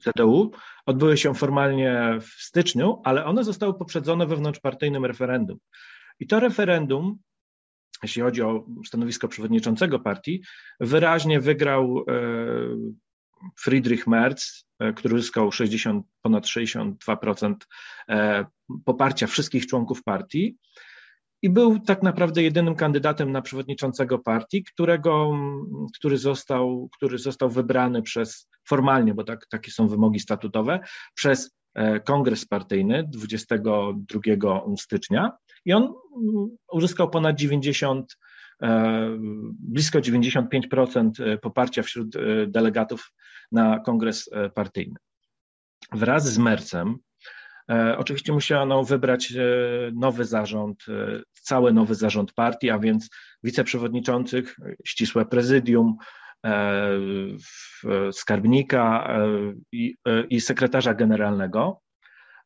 CDU 0.00 0.50
odbyły 0.86 1.16
się 1.16 1.34
formalnie 1.34 2.18
w 2.20 2.26
styczniu, 2.26 3.00
ale 3.04 3.24
one 3.24 3.44
zostały 3.44 3.74
poprzedzone 3.74 4.26
wewnątrzpartyjnym 4.26 5.04
referendum. 5.04 5.58
I 6.20 6.26
to 6.26 6.40
referendum 6.40 7.18
jeśli 8.02 8.22
chodzi 8.22 8.42
o 8.42 8.66
stanowisko 8.86 9.28
przewodniczącego 9.28 9.98
partii, 9.98 10.42
wyraźnie 10.80 11.40
wygrał 11.40 11.98
e, 11.98 12.12
Friedrich 13.58 14.06
Merz, 14.06 14.64
e, 14.78 14.92
który 14.92 15.14
uzyskał 15.14 15.52
60, 15.52 16.06
ponad 16.22 16.46
62% 16.46 17.54
e, 18.08 18.44
poparcia 18.84 19.26
wszystkich 19.26 19.66
członków 19.66 20.02
partii 20.02 20.56
i 21.42 21.50
był 21.50 21.78
tak 21.78 22.02
naprawdę 22.02 22.42
jedynym 22.42 22.74
kandydatem 22.74 23.32
na 23.32 23.42
przewodniczącego 23.42 24.18
partii, 24.18 24.64
którego, 24.64 25.32
który, 25.94 26.18
został, 26.18 26.88
który 26.96 27.18
został 27.18 27.50
wybrany 27.50 28.02
przez 28.02 28.48
formalnie, 28.68 29.14
bo 29.14 29.24
tak, 29.24 29.46
takie 29.46 29.70
są 29.70 29.88
wymogi 29.88 30.20
statutowe, 30.20 30.80
przez 31.14 31.56
kongres 32.04 32.46
partyjny 32.46 33.04
22 33.08 34.20
stycznia 34.78 35.32
i 35.64 35.72
on 35.72 35.82
mm, 35.82 36.56
uzyskał 36.72 37.10
ponad 37.10 37.36
90, 37.36 38.16
e, 38.62 39.16
blisko 39.58 39.98
95% 39.98 41.10
e, 41.22 41.38
poparcia 41.38 41.82
wśród 41.82 42.16
e, 42.16 42.46
delegatów 42.46 43.12
na 43.52 43.78
kongres 43.78 44.30
partyjny. 44.54 44.94
Wraz 45.92 46.32
z 46.32 46.38
Mercem 46.38 46.98
Oczywiście 47.96 48.32
musiano 48.32 48.84
wybrać 48.84 49.32
nowy 49.94 50.24
zarząd, 50.24 50.84
cały 51.32 51.72
nowy 51.72 51.94
zarząd 51.94 52.32
partii, 52.32 52.70
a 52.70 52.78
więc 52.78 53.08
wiceprzewodniczących, 53.42 54.56
ścisłe 54.84 55.26
prezydium, 55.26 55.96
skarbnika 58.12 59.14
i, 59.72 59.94
i 60.30 60.40
sekretarza 60.40 60.94
generalnego. 60.94 61.80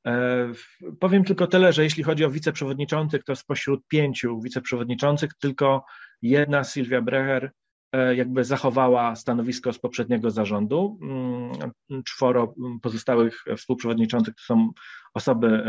E, 0.06 0.52
powiem 1.00 1.24
tylko 1.24 1.46
tyle, 1.46 1.72
że 1.72 1.84
jeśli 1.84 2.02
chodzi 2.02 2.24
o 2.24 2.30
wiceprzewodniczących, 2.30 3.24
to 3.24 3.36
spośród 3.36 3.86
pięciu 3.88 4.40
wiceprzewodniczących 4.40 5.34
tylko 5.34 5.84
jedna, 6.22 6.64
Sylwia 6.64 7.02
Brecher, 7.02 7.52
e, 7.92 8.14
jakby 8.16 8.44
zachowała 8.44 9.16
stanowisko 9.16 9.72
z 9.72 9.78
poprzedniego 9.78 10.30
zarządu. 10.30 10.98
Mm, 11.02 12.04
czworo 12.04 12.54
pozostałych 12.82 13.44
współprzewodniczących 13.56 14.34
to 14.34 14.42
są 14.42 14.70
osoby 15.14 15.46
e, 15.46 15.64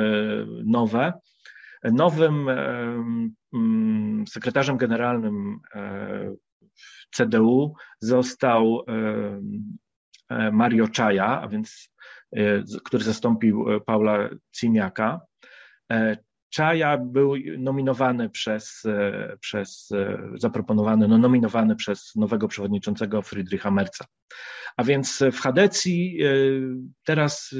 nowe. 0.66 1.14
Nowym 1.84 2.50
mm, 3.54 4.28
sekretarzem 4.28 4.78
generalnym 4.78 5.60
CDU 7.12 7.74
został 8.00 8.86
Mario 10.52 10.88
Czaja, 10.88 11.42
a 11.42 11.48
więc 11.48 11.90
E, 12.36 12.64
który 12.84 13.04
zastąpił 13.04 13.72
e, 13.72 13.82
Paula 13.82 14.30
Cimiaka. 14.56 15.22
E, 15.92 16.18
Czaja 16.50 16.98
był 16.98 17.34
nominowany 17.58 18.30
przez, 18.30 18.84
przez 19.40 19.90
zaproponowany, 20.36 21.08
no 21.08 21.18
nominowany 21.18 21.76
przez 21.76 22.16
nowego 22.16 22.48
przewodniczącego 22.48 23.22
Friedricha 23.22 23.72
Merca. 23.72 24.06
A 24.78 24.84
więc 24.84 25.24
w 25.32 25.40
Hadecji, 25.40 26.20
teraz 27.04 27.56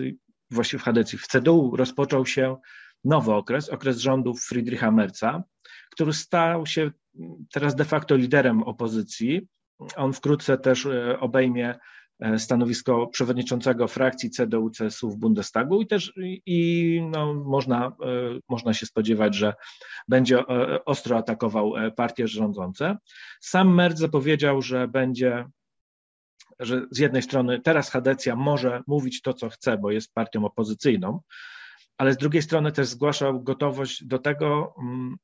właściwie 0.52 0.82
w 0.82 0.84
Hadecji, 0.84 1.18
w 1.18 1.28
CDU 1.28 1.76
rozpoczął 1.76 2.26
się 2.26 2.58
nowy 3.04 3.34
okres, 3.34 3.70
okres 3.70 3.98
rządów 3.98 4.42
Friedricha 4.42 4.92
Merca, 4.92 5.44
który 5.92 6.14
stał 6.14 6.66
się 6.66 6.92
teraz 7.54 7.76
de 7.76 7.86
facto 7.86 8.16
liderem 8.16 8.64
opozycji. 8.64 9.48
On 9.96 10.14
wkrótce 10.14 10.58
też 10.58 10.88
obejmie 11.20 11.76
stanowisko 12.38 13.08
przewodniczącego 13.08 13.88
frakcji 13.88 14.30
CDU-CSU 14.30 15.12
w 15.12 15.18
Bundestagu 15.18 15.82
i 15.82 15.88
też 15.88 16.14
i 16.46 17.02
no, 17.12 17.34
można, 17.34 17.92
można 18.50 18.74
się 18.74 18.86
spodziewać, 18.86 19.36
że 19.36 19.54
będzie 20.08 20.46
ostro 20.86 21.18
atakował 21.18 21.74
partie 21.96 22.28
rządzące. 22.28 22.98
Sam 23.42 23.76
Merz 23.76 23.96
zapowiedział, 23.96 24.62
że 24.62 24.88
będzie 24.88 25.46
że 26.60 26.86
z 26.92 26.98
jednej 26.98 27.22
strony 27.22 27.62
teraz 27.62 27.90
Hadecja 27.90 28.36
może 28.36 28.82
mówić 28.88 29.22
to, 29.22 29.34
co 29.34 29.50
chce, 29.50 29.78
bo 29.78 29.92
jest 29.92 30.14
partią 30.14 30.46
opozycyjną, 30.46 31.20
ale 31.98 32.14
z 32.14 32.18
drugiej 32.18 32.42
strony 32.42 32.72
też 32.72 32.88
zgłaszał 32.88 33.44
gotowość 33.44 34.06
do 34.06 34.20
tego, 34.20 34.76
mm, 34.80 35.16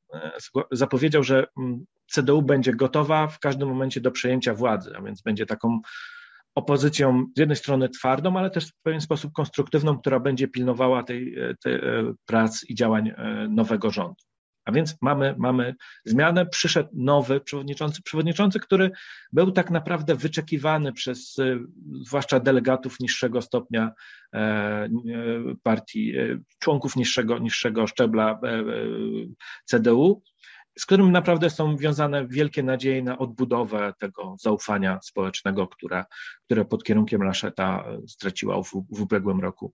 zapowiedział, 0.72 1.22
że 1.22 1.46
mm, 1.58 1.84
CDU 2.06 2.42
będzie 2.42 2.74
gotowa 2.74 3.26
w 3.26 3.38
każdym 3.38 3.68
momencie 3.68 4.00
do 4.00 4.10
przejęcia 4.10 4.54
władzy, 4.54 4.92
a 4.96 5.02
więc 5.02 5.22
będzie 5.22 5.46
taką 5.46 5.80
opozycją 6.54 7.26
z 7.36 7.38
jednej 7.38 7.56
strony 7.56 7.88
twardą, 7.88 8.36
ale 8.36 8.50
też 8.50 8.68
w 8.68 8.82
pewien 8.82 9.00
sposób 9.00 9.32
konstruktywną, 9.32 9.98
która 9.98 10.20
będzie 10.20 10.48
pilnowała 10.48 11.02
tej, 11.02 11.36
tej 11.64 11.74
e, 11.74 11.80
prac 12.26 12.64
i 12.68 12.74
działań 12.74 13.08
e, 13.08 13.48
nowego 13.50 13.90
rządu. 13.90 14.16
A 14.64 14.72
więc 14.72 14.96
mamy, 15.00 15.34
mamy 15.38 15.74
zmianę, 16.04 16.46
przyszedł 16.46 16.88
nowy 16.92 17.40
przewodniczący, 17.40 18.02
przewodniczący, 18.02 18.60
który 18.60 18.90
był 19.32 19.52
tak 19.52 19.70
naprawdę 19.70 20.14
wyczekiwany 20.14 20.92
przez 20.92 21.38
e, 21.38 21.58
zwłaszcza 22.06 22.40
delegatów 22.40 23.00
niższego 23.00 23.42
stopnia 23.42 23.92
e, 24.34 24.38
e, 24.38 24.90
partii, 25.62 26.14
członków 26.58 26.96
niższego, 26.96 27.38
niższego 27.38 27.86
szczebla 27.86 28.40
CDU, 29.64 30.22
z 30.78 30.86
którym 30.86 31.12
naprawdę 31.12 31.50
są 31.50 31.76
wiązane 31.76 32.28
wielkie 32.28 32.62
nadzieje 32.62 33.02
na 33.02 33.18
odbudowę 33.18 33.92
tego 33.98 34.36
zaufania 34.40 34.98
społecznego, 35.02 35.68
które, 35.68 36.04
które 36.44 36.64
pod 36.64 36.84
kierunkiem 36.84 37.22
Laszeta 37.22 37.84
straciła 38.08 38.62
w, 38.62 38.70
w 38.70 39.02
ubiegłym 39.02 39.40
roku 39.40 39.72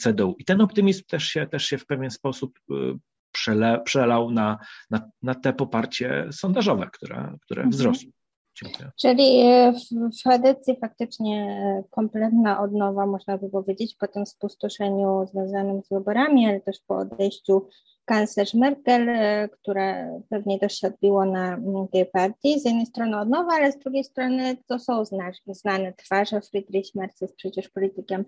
CDU. 0.00 0.36
I 0.38 0.44
ten 0.44 0.60
optymizm 0.60 1.02
też 1.08 1.24
się, 1.24 1.46
też 1.46 1.64
się 1.64 1.78
w 1.78 1.86
pewien 1.86 2.10
sposób 2.10 2.60
przele, 3.32 3.82
przelał 3.84 4.30
na, 4.30 4.58
na, 4.90 5.10
na 5.22 5.34
te 5.34 5.52
poparcie 5.52 6.28
sondażowe, 6.32 6.90
które, 6.92 7.36
które 7.42 7.62
mhm. 7.62 7.70
wzrosło. 7.70 8.10
Czyli 9.00 9.40
e, 9.40 9.72
w, 9.72 9.78
w 10.24 10.26
edycji 10.26 10.76
faktycznie 10.80 11.62
kompletna 11.90 12.60
odnowa, 12.60 13.06
można 13.06 13.38
by 13.38 13.50
powiedzieć, 13.50 13.94
po 13.94 14.08
tym 14.08 14.26
spustoszeniu 14.26 15.26
związanym 15.26 15.82
z 15.82 15.88
wyborami, 15.88 16.46
ale 16.46 16.60
też 16.60 16.80
po 16.86 16.96
odejściu 16.96 17.68
kanclerz 18.04 18.54
Merkel, 18.54 19.08
e, 19.08 19.48
które 19.48 20.20
pewnie 20.28 20.58
też 20.58 20.78
się 20.78 20.86
odbiło 20.86 21.24
na 21.24 21.54
mm, 21.54 21.88
tej 21.88 22.06
partii. 22.06 22.60
Z 22.60 22.64
jednej 22.64 22.86
strony 22.86 23.20
odnowa, 23.20 23.52
ale 23.52 23.72
z 23.72 23.78
drugiej 23.78 24.04
strony 24.04 24.56
to 24.66 24.78
są 24.78 25.04
znane 25.46 25.92
twarze. 25.92 26.40
Friedrich 26.40 26.94
Merz 26.94 27.20
jest 27.20 27.36
przecież 27.36 27.68
politykiem 27.68 28.24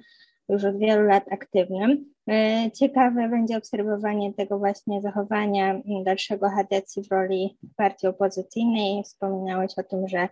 już 0.48 0.64
od 0.64 0.78
wielu 0.78 1.02
lat 1.02 1.32
aktywnym. 1.32 2.12
E, 2.30 2.70
ciekawe 2.70 3.28
będzie 3.28 3.56
obserwowanie 3.56 4.34
tego 4.34 4.58
właśnie 4.58 5.00
zachowania 5.00 5.80
dalszego 6.04 6.48
Hadecji 6.50 7.02
w 7.02 7.12
roli 7.12 7.58
partii 7.76 8.06
opozycyjnej. 8.06 9.02
Wspominałeś 9.02 9.72
o 9.78 9.82
tym, 9.82 10.08
że 10.08 10.28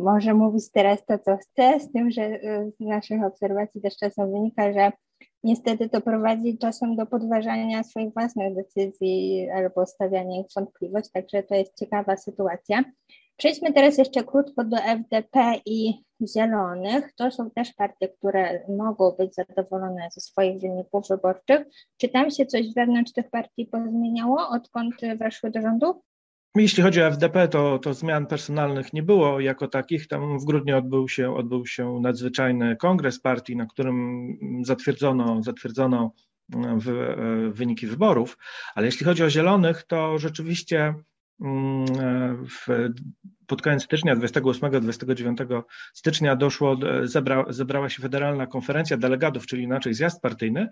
może 0.00 0.34
mówić 0.34 0.70
teraz 0.70 1.04
to, 1.06 1.18
co 1.18 1.36
chce, 1.36 1.80
z 1.80 1.92
tym, 1.92 2.10
że 2.10 2.22
e, 2.22 2.70
z 2.70 2.80
naszych 2.80 3.24
obserwacji 3.24 3.80
też 3.80 3.96
czasem 3.96 4.32
wynika, 4.32 4.72
że 4.72 4.92
niestety 5.44 5.88
to 5.88 6.00
prowadzi 6.00 6.58
czasem 6.58 6.96
do 6.96 7.06
podważania 7.06 7.82
swoich 7.82 8.12
własnych 8.12 8.54
decyzji 8.54 9.48
albo 9.50 9.86
stawiania 9.86 10.40
ich 10.40 10.46
w 10.46 10.54
wątpliwość, 10.54 11.10
także 11.10 11.42
to 11.42 11.54
jest 11.54 11.78
ciekawa 11.78 12.16
sytuacja. 12.16 12.84
Przejdźmy 13.36 13.72
teraz 13.72 13.98
jeszcze 13.98 14.24
krótko 14.24 14.64
do 14.64 14.76
FDP 14.76 15.60
i 15.66 15.92
Zielonych. 16.34 17.12
To 17.16 17.30
są 17.30 17.50
też 17.50 17.72
partie, 17.72 18.08
które 18.08 18.66
mogą 18.68 19.10
być 19.18 19.34
zadowolone 19.34 20.08
ze 20.12 20.20
swoich 20.20 20.60
wyników 20.60 21.08
wyborczych. 21.08 21.66
Czy 21.96 22.08
tam 22.08 22.30
się 22.30 22.46
coś 22.46 22.74
wewnątrz 22.74 23.12
tych 23.12 23.30
partii 23.30 23.66
pozmieniało, 23.66 24.48
odkąd 24.48 24.94
weszły 25.18 25.50
do 25.50 25.60
rządu? 25.60 26.02
Jeśli 26.56 26.82
chodzi 26.82 27.02
o 27.02 27.06
FDP, 27.06 27.48
to, 27.48 27.78
to 27.78 27.94
zmian 27.94 28.26
personalnych 28.26 28.92
nie 28.92 29.02
było 29.02 29.40
jako 29.40 29.68
takich. 29.68 30.08
Tam 30.08 30.38
w 30.38 30.44
grudniu 30.44 30.78
odbył 30.78 31.08
się, 31.08 31.36
odbył 31.36 31.66
się 31.66 32.00
nadzwyczajny 32.00 32.76
kongres 32.76 33.20
partii, 33.20 33.56
na 33.56 33.66
którym 33.66 34.36
zatwierdzono, 34.62 35.42
zatwierdzono 35.42 36.12
e, 36.54 36.78
w, 36.78 36.88
e, 36.88 37.16
wyniki 37.52 37.86
wyborów. 37.86 38.38
Ale 38.74 38.86
jeśli 38.86 39.06
chodzi 39.06 39.24
o 39.24 39.30
Zielonych, 39.30 39.82
to 39.82 40.18
rzeczywiście 40.18 40.94
w, 42.48 42.88
pod 43.46 43.62
koniec 43.62 43.84
stycznia, 43.84 44.16
28-29 44.16 45.62
stycznia 45.92 46.36
doszło, 46.36 46.78
zebra, 47.02 47.44
zebrała 47.48 47.88
się 47.88 48.02
Federalna 48.02 48.46
Konferencja 48.46 48.96
Delegatów, 48.96 49.46
czyli 49.46 49.62
inaczej 49.62 49.94
zjazd 49.94 50.22
partyjny, 50.22 50.68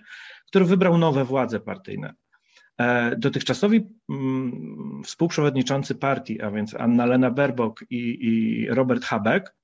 który 0.47 0.65
wybrał 0.65 0.99
nowe 0.99 1.25
władze 1.25 1.61
partyjne. 1.61 2.15
E, 2.81 3.17
dotychczasowi 3.17 3.87
mm, 4.11 5.03
współprzewodniczący 5.05 5.95
partii, 5.95 6.43
a 6.43 6.51
więc 6.51 6.75
Anna-Lena 6.75 7.31
Berbok 7.31 7.85
i, 7.91 8.19
i 8.21 8.67
Robert 8.69 9.05
Habeck, 9.05 9.55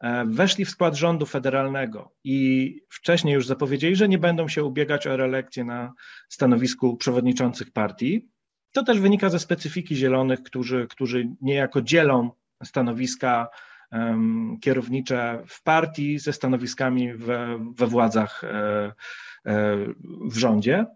e, 0.00 0.24
weszli 0.24 0.64
w 0.64 0.70
skład 0.70 0.96
rządu 0.96 1.26
federalnego 1.26 2.12
i 2.24 2.80
wcześniej 2.88 3.34
już 3.34 3.46
zapowiedzieli, 3.46 3.96
że 3.96 4.08
nie 4.08 4.18
będą 4.18 4.48
się 4.48 4.64
ubiegać 4.64 5.06
o 5.06 5.16
reelekcję 5.16 5.64
na 5.64 5.92
stanowisku 6.28 6.96
przewodniczących 6.96 7.72
partii. 7.72 8.28
To 8.72 8.82
też 8.82 9.00
wynika 9.00 9.30
ze 9.30 9.38
specyfiki 9.38 9.96
zielonych, 9.96 10.42
którzy, 10.42 10.86
którzy 10.90 11.28
niejako 11.40 11.82
dzielą 11.82 12.30
stanowiska 12.64 13.48
kierownicze 14.60 15.42
w 15.46 15.62
partii 15.62 16.18
ze 16.18 16.32
stanowiskami 16.32 17.14
we, 17.14 17.58
we 17.74 17.86
władzach 17.86 18.44
e, 18.44 18.48
e, 19.46 19.76
w 20.30 20.36
rządzie. 20.36 20.86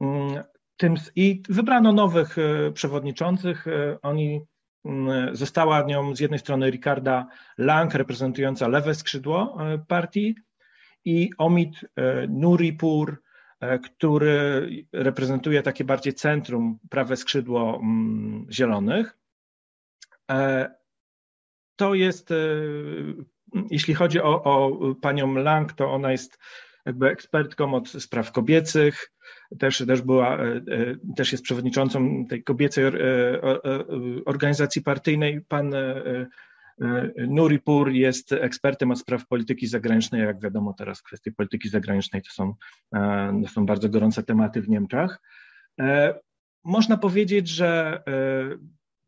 Mm, 0.00 0.42
tym, 0.76 0.94
I 1.16 1.42
wybrano 1.48 1.92
nowych 1.92 2.38
e, 2.38 2.72
przewodniczących. 2.72 3.66
Oni 4.02 4.40
mm, 4.84 5.36
Została 5.36 5.82
nią 5.82 6.16
z 6.16 6.20
jednej 6.20 6.40
strony 6.40 6.70
Ricarda 6.70 7.26
Lang, 7.58 7.94
reprezentująca 7.94 8.68
lewe 8.68 8.94
skrzydło 8.94 9.58
partii, 9.88 10.34
i 11.04 11.30
Omid 11.38 11.80
Nuripur, 12.28 13.22
który 13.84 14.68
reprezentuje 14.92 15.62
takie 15.62 15.84
bardziej 15.84 16.14
centrum, 16.14 16.78
prawe 16.90 17.16
skrzydło 17.16 17.80
mm, 17.82 18.46
zielonych. 18.50 19.18
To 21.76 21.94
jest, 21.94 22.30
jeśli 23.70 23.94
chodzi 23.94 24.20
o, 24.20 24.42
o 24.42 24.78
panią 24.94 25.34
Lang, 25.34 25.72
to 25.72 25.92
ona 25.92 26.12
jest 26.12 26.38
jakby 26.86 27.08
ekspertką 27.08 27.74
od 27.74 27.88
spraw 27.88 28.32
kobiecych, 28.32 29.12
też, 29.58 29.86
też 29.86 30.02
była, 30.02 30.38
e, 30.38 30.46
e, 30.46 30.62
też 31.16 31.32
jest 31.32 31.44
przewodniczącą 31.44 32.26
tej 32.26 32.44
kobiecej 32.44 32.84
e, 32.84 32.92
organizacji 34.26 34.82
partyjnej. 34.82 35.40
Pan 35.40 35.74
Nuripur 37.28 37.90
jest 37.90 38.32
ekspertem 38.32 38.90
od 38.90 38.98
spraw 38.98 39.26
polityki 39.26 39.66
zagranicznej. 39.66 40.22
Jak 40.22 40.40
wiadomo, 40.40 40.74
teraz 40.78 41.02
kwestie 41.02 41.32
polityki 41.32 41.68
zagranicznej 41.68 42.22
to 42.22 42.30
są, 42.30 42.54
to 43.42 43.48
są 43.48 43.66
bardzo 43.66 43.88
gorące 43.88 44.22
tematy 44.22 44.62
w 44.62 44.68
Niemczech. 44.68 45.18
Można 46.64 46.96
powiedzieć, 46.96 47.48
że 47.48 48.02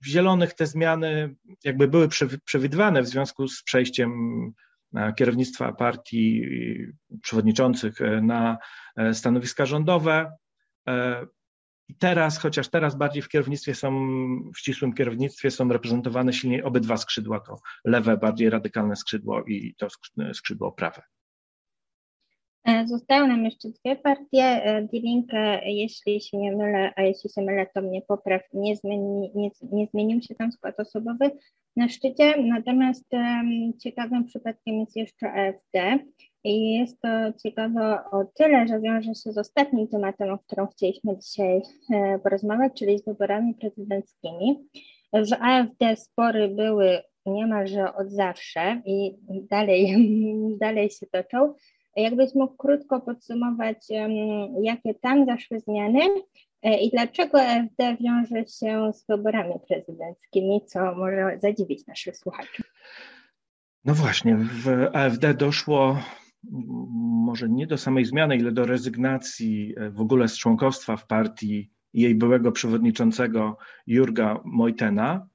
w 0.02 0.06
Zielonych 0.06 0.54
te 0.54 0.66
zmiany 0.66 1.34
jakby 1.64 1.88
były 1.88 2.08
przewidywane 2.44 3.02
w 3.02 3.08
związku 3.08 3.48
z 3.48 3.62
przejściem 3.62 4.12
kierownictwa 5.16 5.72
partii 5.72 6.42
przewodniczących 7.22 8.00
e, 8.00 8.20
na 8.20 8.58
e, 8.96 9.14
stanowiska 9.14 9.66
rządowe. 9.66 10.32
E, 11.90 11.92
I 11.92 11.94
teraz, 11.94 12.38
chociaż 12.38 12.68
teraz 12.68 12.96
bardziej 12.96 13.22
w 13.22 13.28
kierownictwie 13.28 13.74
są, 13.74 13.90
w 14.54 14.58
ścisłym 14.58 14.92
kierownictwie 14.92 15.50
są 15.50 15.68
reprezentowane 15.68 16.32
silniej 16.32 16.62
obydwa 16.62 16.96
skrzydła, 16.96 17.40
to 17.40 17.56
lewe, 17.84 18.16
bardziej 18.16 18.50
radykalne 18.50 18.96
skrzydło 18.96 19.44
i 19.44 19.74
to 19.78 19.88
skrzydło 20.32 20.72
prawe. 20.72 21.02
Zostały 22.84 23.28
nam 23.28 23.44
jeszcze 23.44 23.68
dwie 23.68 23.96
partie. 23.96 24.62
Die 24.92 25.00
Linke, 25.00 25.60
jeśli 25.64 26.20
się 26.20 26.38
nie 26.38 26.56
mylę, 26.56 26.92
a 26.96 27.02
jeśli 27.02 27.30
się 27.30 27.42
mylę, 27.42 27.66
to 27.74 27.82
mnie 27.82 28.02
popraw, 28.02 28.42
nie, 28.52 28.76
zmieni, 28.76 29.30
nie, 29.34 29.50
nie 29.72 29.86
zmienił 29.86 30.22
się 30.22 30.34
tam 30.34 30.52
skład 30.52 30.80
osobowy 30.80 31.30
na 31.76 31.88
szczycie, 31.88 32.42
natomiast 32.42 33.12
um, 33.12 33.78
ciekawym 33.78 34.24
przypadkiem 34.24 34.74
jest 34.74 34.96
jeszcze 34.96 35.32
AfD 35.32 35.98
i 36.44 36.74
jest 36.74 37.00
to 37.00 37.08
ciekawe 37.42 37.98
o 38.10 38.24
tyle, 38.24 38.68
że 38.68 38.80
wiąże 38.80 39.14
się 39.14 39.32
z 39.32 39.38
ostatnim 39.38 39.88
tematem, 39.88 40.30
o 40.30 40.38
którym 40.38 40.66
chcieliśmy 40.66 41.18
dzisiaj 41.18 41.62
e, 41.94 42.18
porozmawiać, 42.18 42.72
czyli 42.78 42.98
z 42.98 43.04
wyborami 43.04 43.54
prezydenckimi. 43.54 44.68
W 45.12 45.32
AfD 45.40 45.96
spory 45.96 46.48
były 46.48 47.02
niemalże 47.26 47.94
od 47.94 48.10
zawsze 48.10 48.82
i 48.86 49.14
dalej, 49.50 49.96
dalej 50.60 50.90
się 50.90 51.06
toczą. 51.06 51.54
Jakbyś 51.96 52.34
mógł 52.34 52.56
krótko 52.56 53.00
podsumować, 53.00 53.78
jakie 54.62 54.94
tam 54.94 55.26
zaszły 55.26 55.60
zmiany 55.60 56.00
E, 56.64 56.78
I 56.78 56.90
dlaczego 56.90 57.42
AfD 57.42 57.96
wiąże 58.00 58.46
się 58.46 58.92
z 58.94 59.06
wyborami 59.06 59.54
prezydenckimi, 59.68 60.60
co 60.66 60.94
może 60.94 61.38
zadziwić 61.42 61.86
naszych 61.86 62.16
słuchaczy? 62.16 62.62
No 63.84 63.94
właśnie, 63.94 64.36
w 64.36 64.68
AfD 64.92 65.34
doszło 65.34 65.98
może 67.26 67.48
nie 67.48 67.66
do 67.66 67.78
samej 67.78 68.04
zmiany, 68.04 68.36
ile 68.36 68.52
do 68.52 68.66
rezygnacji 68.66 69.74
w 69.90 70.00
ogóle 70.00 70.28
z 70.28 70.38
członkostwa 70.38 70.96
w 70.96 71.06
partii 71.06 71.70
jej 71.92 72.14
byłego 72.14 72.52
przewodniczącego 72.52 73.56
Jurga 73.86 74.40
Mojtena. 74.44 75.28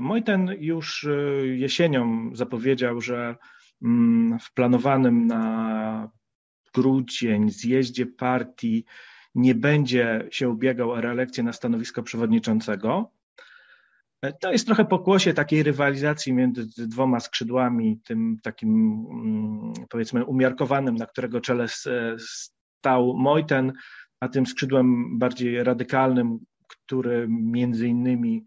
Mojten 0.00 0.50
już 0.58 1.08
jesienią 1.44 2.30
zapowiedział, 2.34 3.00
że 3.00 3.36
mm, 3.82 4.38
w 4.38 4.54
planowanym 4.54 5.26
na 5.26 6.10
grudzień 6.74 7.50
zjeździe 7.50 8.06
partii 8.06 8.84
nie 9.34 9.54
będzie 9.54 10.28
się 10.30 10.48
ubiegał 10.48 10.90
o 10.90 11.00
reelekcję 11.00 11.44
na 11.44 11.52
stanowisko 11.52 12.02
przewodniczącego. 12.02 13.10
To 14.40 14.52
jest 14.52 14.66
trochę 14.66 14.84
pokłosie 14.84 15.34
takiej 15.34 15.62
rywalizacji 15.62 16.32
między 16.32 16.88
dwoma 16.88 17.20
skrzydłami, 17.20 18.00
tym 18.04 18.36
takim 18.42 18.70
mm, 19.10 19.72
powiedzmy 19.88 20.24
umiarkowanym, 20.24 20.94
na 20.94 21.06
którego 21.06 21.40
czele 21.40 21.66
stał 22.18 23.14
Mojten, 23.16 23.72
a 24.20 24.28
tym 24.28 24.46
skrzydłem 24.46 25.18
bardziej 25.18 25.64
radykalnym, 25.64 26.38
który 26.68 27.26
między 27.28 27.88
innymi 27.88 28.44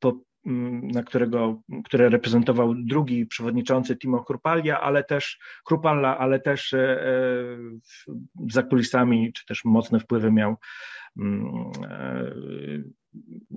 po 0.00 0.20
Mm, 0.46 0.88
na 0.88 1.02
którego, 1.02 1.62
które 1.84 2.08
reprezentował 2.08 2.74
drugi 2.74 3.26
przewodniczący 3.26 3.96
Timo 3.96 4.24
Krupalia, 4.24 4.80
ale 4.80 5.04
też 5.04 5.38
Krupalla, 5.64 6.18
ale 6.18 6.40
też 6.40 6.72
e, 6.72 6.78
e, 6.78 7.56
za 8.50 8.62
kulisami, 8.62 9.32
czy 9.32 9.46
też 9.46 9.64
mocne 9.64 10.00
wpływy 10.00 10.32
miał 10.32 10.56
mm, 11.18 11.44
e, 11.84 12.34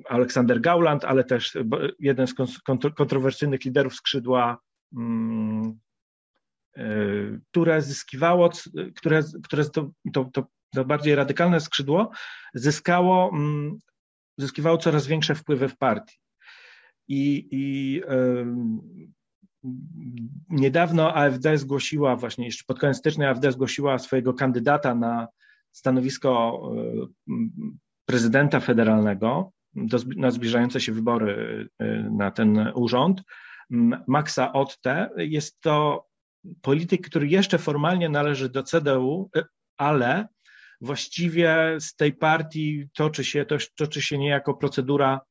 Aleksander 0.10 0.62
Gauland, 0.62 1.06
ale 1.06 1.24
też 1.24 1.58
jeden 2.00 2.28
z 2.28 2.34
kontrowersyjnych 2.96 3.65
liderów 3.65 3.96
skrzydła, 3.96 4.58
mm, 4.98 5.80
które 7.52 7.82
zyskiwało, 7.82 8.50
które, 8.96 9.24
które 9.44 9.65
to, 9.65 9.91
to, 10.13 10.30
to, 10.74 10.86
bardziej 10.86 11.15
radykalne 11.15 11.60
skrzydło 11.60 12.12
zyskało, 12.54 13.32
zyskiwało 14.38 14.78
coraz 14.78 15.08
większe 15.08 15.36
wpływy 15.36 15.70
w 15.70 15.78
partii. 15.78 16.18
I, 17.08 17.48
i 17.52 18.02
niedawno 20.50 21.15
AfD 21.15 21.58
zgłosiła, 21.58 22.15
właśnie 22.15 22.46
jeszcze 22.46 22.63
pod 22.68 22.80
koniec 22.80 22.98
stycznia 22.98 23.30
AfD 23.30 23.52
zgłosiła 23.52 24.00
swojego 24.00 24.34
kandydata 24.34 24.96
na 24.96 25.28
stanowisko 25.72 26.62
prezydenta 28.06 28.60
federalnego 28.60 29.52
do, 29.74 29.98
na 30.18 30.32
zbliżające 30.32 30.82
się 30.82 30.91
wybory 30.91 31.68
e, 31.80 31.86
na 32.12 32.32
ten 32.32 32.72
urząd. 32.76 33.22
Maxa 34.08 34.54
Otte 34.54 35.10
jest 35.18 35.62
to 35.62 36.06
polityk, 36.62 37.10
który 37.10 37.28
jeszcze 37.28 37.58
formalnie 37.58 38.10
należy 38.10 38.50
do 38.50 38.63
CDU, 38.63 39.30
e, 39.36 39.44
ale 39.78 40.28
właściwie 40.82 41.78
z 41.80 41.96
tej 41.96 42.13
partii 42.13 42.88
toczy 42.94 43.24
się, 43.24 43.46
toczy 43.76 44.02
się 44.02 44.18
niejako 44.18 44.54
procedura 44.54 45.22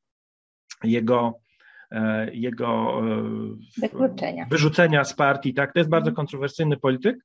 jego 0.83 1.39
E, 1.91 2.29
jego 2.33 3.01
Wykluczenia. 3.77 4.45
wyrzucenia 4.49 5.03
z 5.03 5.13
partii. 5.13 5.53
Tak? 5.53 5.73
To 5.73 5.79
jest 5.79 5.89
bardzo 5.89 6.09
mhm. 6.09 6.15
kontrowersyjny 6.15 6.77
polityk, 6.77 7.17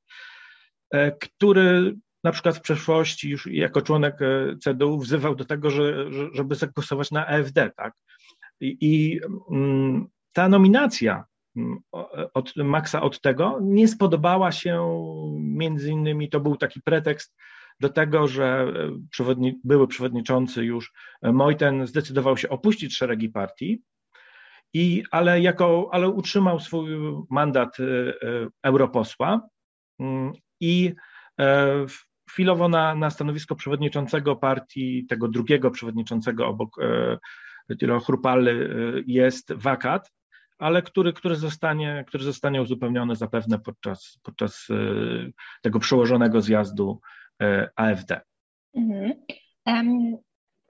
e, 0.91 1.13
który 1.13 1.97
na 2.24 2.33
przykład 2.33 2.56
w 2.56 2.61
przeszłości 2.61 3.30
już 3.30 3.46
jako 3.46 3.83
członek 3.83 4.22
e, 4.22 4.56
CDU 4.56 4.98
wzywał 4.98 5.35
do 5.35 5.44
tego, 5.44 5.70
że, 5.70 6.12
żeby 6.33 6.54
zagłosować 6.54 7.11
na 7.11 7.26
AfD. 7.26 7.70
Tak? 7.76 7.94
I, 8.61 8.76
i 8.80 9.20
mm, 9.50 10.06
ta 10.33 10.48
nominacja 10.48 11.24
mm, 11.56 11.78
od 12.35 12.56
Maxa 12.56 13.02
od 13.02 13.20
tego 13.20 13.59
nie 13.62 13.88
spodobała 13.88 14.52
się 14.52 15.04
między 15.38 15.90
innymi, 15.90 16.28
to 16.28 16.40
był 16.40 16.56
taki 16.56 16.80
pretekst 16.83 17.35
do 17.80 17.88
tego, 17.88 18.28
że 18.28 18.72
przewodni, 19.11 19.61
były 19.64 19.88
przewodniczący 19.88 20.64
już 20.64 20.92
Mojten 21.22 21.87
zdecydował 21.87 22.37
się 22.37 22.48
opuścić 22.48 22.96
szeregi 22.96 23.28
partii 23.28 23.83
i, 24.74 25.02
ale, 25.11 25.40
jako, 25.40 25.88
ale 25.92 26.09
utrzymał 26.09 26.61
swój 26.61 26.90
mandat 27.30 27.80
e, 27.80 27.85
e, 27.85 28.48
europosła 28.62 29.48
mm, 30.00 30.33
i 30.61 30.94
e, 31.40 31.87
chwilowo 32.33 32.69
na, 32.69 32.95
na 32.95 33.11
stanowisko 33.11 33.55
przewodniczącego 33.55 34.37
partii, 34.37 35.07
tego 35.07 35.29
drugiego 35.29 35.71
przewodniczącego 35.71 36.49
obok 36.49 36.77
Tiro 37.81 38.01
Chrupaly 38.01 38.69
jest 39.07 39.53
wakat, 39.53 40.12
ale 40.59 40.83
który, 40.83 41.12
który, 41.12 41.37
zostanie, 41.37 42.05
który 42.09 42.25
zostanie 42.25 42.62
uzupełniony 42.62 43.16
zapewne 43.16 43.59
podczas, 43.59 44.19
podczas 44.23 44.69
tego 45.62 45.79
przełożonego 45.79 46.40
zjazdu 46.40 47.01
AfD. 47.77 48.21
Mhm. 48.75 49.12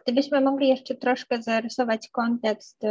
Gdybyśmy 0.05 0.41
mogli 0.41 0.69
jeszcze 0.69 0.95
troszkę 0.95 1.43
zarysować 1.43 2.09
kontekst 2.13 2.83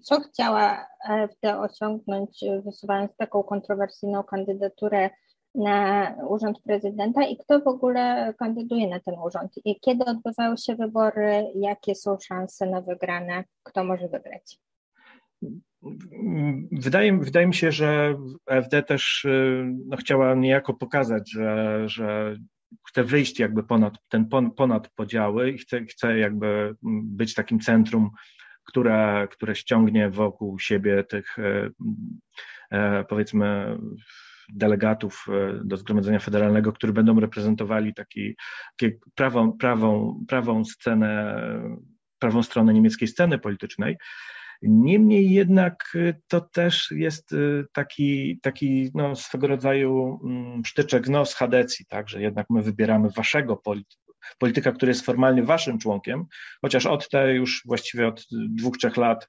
co 0.00 0.20
chciała 0.20 0.86
AfD 1.08 1.58
osiągnąć, 1.58 2.44
wysuwając 2.64 3.16
taką 3.16 3.42
kontrowersyjną 3.42 4.22
kandydaturę 4.22 5.10
na 5.54 6.14
urząd 6.28 6.60
prezydenta 6.62 7.22
i 7.22 7.36
kto 7.36 7.60
w 7.60 7.66
ogóle 7.66 8.34
kandyduje 8.38 8.88
na 8.88 9.00
ten 9.00 9.14
urząd? 9.26 9.52
I 9.64 9.80
kiedy 9.80 10.04
odbywały 10.04 10.58
się 10.58 10.74
wybory? 10.74 11.46
Jakie 11.54 11.94
są 11.94 12.18
szanse 12.18 12.66
na 12.66 12.80
wygrane? 12.80 13.44
Kto 13.62 13.84
może 13.84 14.08
wygrać? 14.08 14.58
Wydaje, 16.72 17.18
wydaje 17.18 17.46
mi 17.46 17.54
się, 17.54 17.72
że 17.72 18.16
AfD 18.46 18.82
też 18.82 19.26
no, 19.86 19.96
chciała 19.96 20.34
niejako 20.34 20.74
pokazać, 20.74 21.30
że, 21.32 21.82
że 21.88 22.36
chce 22.88 23.04
wyjść 23.04 23.38
jakby 23.38 23.62
ponad 23.62 23.94
ten 24.08 24.28
ponad 24.56 24.88
podziały 24.88 25.50
i 25.50 25.58
chce, 25.58 25.84
chce 25.84 26.18
jakby 26.18 26.76
być 27.02 27.34
takim 27.34 27.60
centrum 27.60 28.10
które, 28.64 29.28
które 29.30 29.54
ściągnie 29.54 30.10
wokół 30.10 30.58
siebie 30.58 31.04
tych 31.04 31.38
e, 31.38 31.70
e, 32.70 33.04
powiedzmy 33.04 33.78
delegatów 34.52 35.26
e, 35.28 35.60
do 35.64 35.76
Zgromadzenia 35.76 36.18
Federalnego, 36.18 36.72
którzy 36.72 36.92
będą 36.92 37.20
reprezentowali 37.20 37.94
taki, 37.94 38.36
taki 38.76 38.92
prawą, 39.14 39.52
prawą, 39.52 40.18
prawą 40.28 40.64
scenę, 40.64 41.42
prawą 42.18 42.42
stronę 42.42 42.74
niemieckiej 42.74 43.08
sceny 43.08 43.38
politycznej. 43.38 43.96
Niemniej 44.62 45.30
jednak 45.30 45.96
to 46.28 46.40
też 46.40 46.90
jest 46.90 47.30
taki, 47.72 48.38
taki 48.42 48.90
no, 48.94 49.16
swego 49.16 49.46
rodzaju 49.46 50.20
mm, 50.24 50.64
sztyczek 50.64 51.08
no, 51.08 51.26
z 51.26 51.34
Hadecji, 51.34 51.86
tak, 51.88 52.08
że 52.08 52.22
jednak 52.22 52.46
my 52.50 52.62
wybieramy 52.62 53.08
waszego 53.10 53.62
polityka, 54.38 54.72
który 54.72 54.90
jest 54.90 55.06
formalnie 55.06 55.42
waszym 55.42 55.78
członkiem, 55.78 56.24
chociaż 56.62 56.86
od 56.86 57.08
te 57.08 57.34
już 57.34 57.62
właściwie 57.66 58.06
od 58.06 58.26
dwóch, 58.30 58.76
trzech 58.78 58.96
lat, 58.96 59.28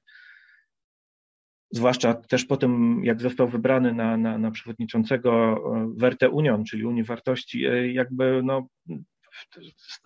zwłaszcza 1.70 2.14
też 2.14 2.44
po 2.44 2.56
tym, 2.56 3.00
jak 3.04 3.20
został 3.20 3.48
wybrany 3.48 3.94
na, 3.94 4.16
na, 4.16 4.38
na 4.38 4.50
przewodniczącego 4.50 5.62
Werte 5.96 6.30
Union, 6.30 6.64
czyli 6.64 6.84
Unii 6.84 7.04
Wartości, 7.04 7.66
e, 7.66 7.92
jakby 7.92 8.40
no, 8.44 8.66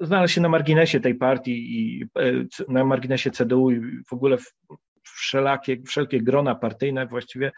znalazł 0.01 0.33
się 0.33 0.41
na 0.41 0.49
marginesie 0.49 1.01
tej 1.01 1.15
partii 1.15 1.79
i 1.79 2.05
e, 2.05 2.33
na 2.69 2.85
marginesie 2.85 3.31
CDU 3.31 3.71
i 3.71 3.81
w 4.09 4.13
ogóle 4.13 4.37
wszelakie, 5.03 5.83
wszelkie 5.87 6.21
grona 6.21 6.55
partyjne 6.55 7.07
właściwie 7.07 7.53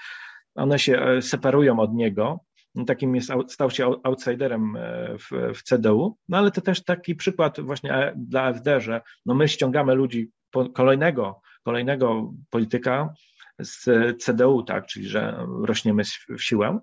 one 0.54 0.78
się 0.78 1.00
e, 1.00 1.22
separują 1.22 1.80
od 1.80 1.94
niego. 1.94 2.40
No, 2.74 2.84
takim 2.84 3.14
jest, 3.14 3.30
stał 3.48 3.70
się 3.70 3.90
outsiderem 4.02 4.76
e, 4.76 5.18
w, 5.18 5.30
w 5.58 5.62
CDU, 5.62 6.16
no 6.28 6.38
ale 6.38 6.50
to 6.50 6.60
też 6.60 6.84
taki 6.84 7.14
przykład 7.14 7.60
właśnie 7.60 8.12
dla 8.16 8.42
AfD, 8.42 8.80
że 8.80 9.00
no 9.26 9.34
my 9.34 9.48
ściągamy 9.48 9.94
ludzi 9.94 10.30
kolejnego, 10.74 11.40
kolejnego 11.62 12.32
polityka 12.50 13.14
z 13.58 13.86
CDU, 14.22 14.62
tak, 14.62 14.86
czyli 14.86 15.08
że 15.08 15.46
rośniemy 15.62 16.02
w 16.38 16.42
siłę. 16.42 16.78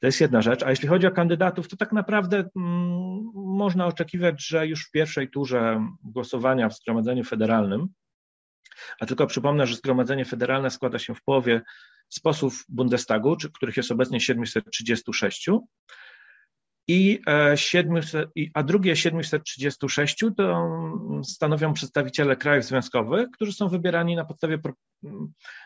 To 0.00 0.06
jest 0.06 0.20
jedna 0.20 0.42
rzecz. 0.42 0.62
A 0.62 0.70
jeśli 0.70 0.88
chodzi 0.88 1.06
o 1.06 1.10
kandydatów, 1.10 1.68
to 1.68 1.76
tak 1.76 1.92
naprawdę 1.92 2.36
mm, 2.56 3.30
można 3.34 3.86
oczekiwać, 3.86 4.46
że 4.46 4.66
już 4.66 4.86
w 4.86 4.90
pierwszej 4.90 5.30
turze 5.30 5.86
głosowania 6.02 6.68
w 6.68 6.76
Zgromadzeniu 6.76 7.24
Federalnym, 7.24 7.88
a 9.00 9.06
tylko 9.06 9.26
przypomnę, 9.26 9.66
że 9.66 9.76
Zgromadzenie 9.76 10.24
Federalne 10.24 10.70
składa 10.70 10.98
się 10.98 11.14
w 11.14 11.22
połowie 11.22 11.62
z 12.08 12.20
posłów 12.20 12.64
Bundestagu, 12.68 13.36
których 13.54 13.76
jest 13.76 13.90
obecnie 13.90 14.20
736, 14.20 15.48
i 16.90 17.20
700, 17.54 18.14
e, 18.14 18.28
a 18.54 18.62
drugie 18.62 18.96
736 18.96 20.24
to 20.36 20.68
stanowią 21.24 21.72
przedstawiciele 21.72 22.36
krajów 22.36 22.64
związkowych, 22.64 23.30
którzy 23.30 23.52
są 23.52 23.68
wybierani 23.68 24.16
na 24.16 24.24
podstawie 24.24 24.58
pro, 24.58 24.72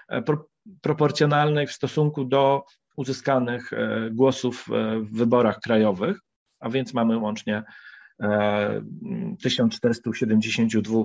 e, 0.08 0.22
pro, 0.22 0.48
proporcjonalnej 0.80 1.66
w 1.66 1.72
stosunku 1.72 2.24
do 2.24 2.64
uzyskanych 2.96 3.72
e, 3.72 4.10
głosów 4.10 4.66
w 5.02 5.16
wyborach 5.16 5.60
krajowych, 5.60 6.18
a 6.60 6.70
więc 6.70 6.94
mamy 6.94 7.18
łącznie 7.18 7.62
1472 9.42 11.04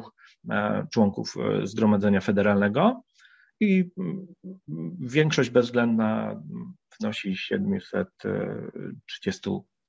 członków 0.94 1.36
Zgromadzenia 1.64 2.22
Federalnego. 2.22 3.02
i 3.60 3.90
większość 5.00 5.50
bezwzględna 5.50 6.42
wynosi 7.00 7.36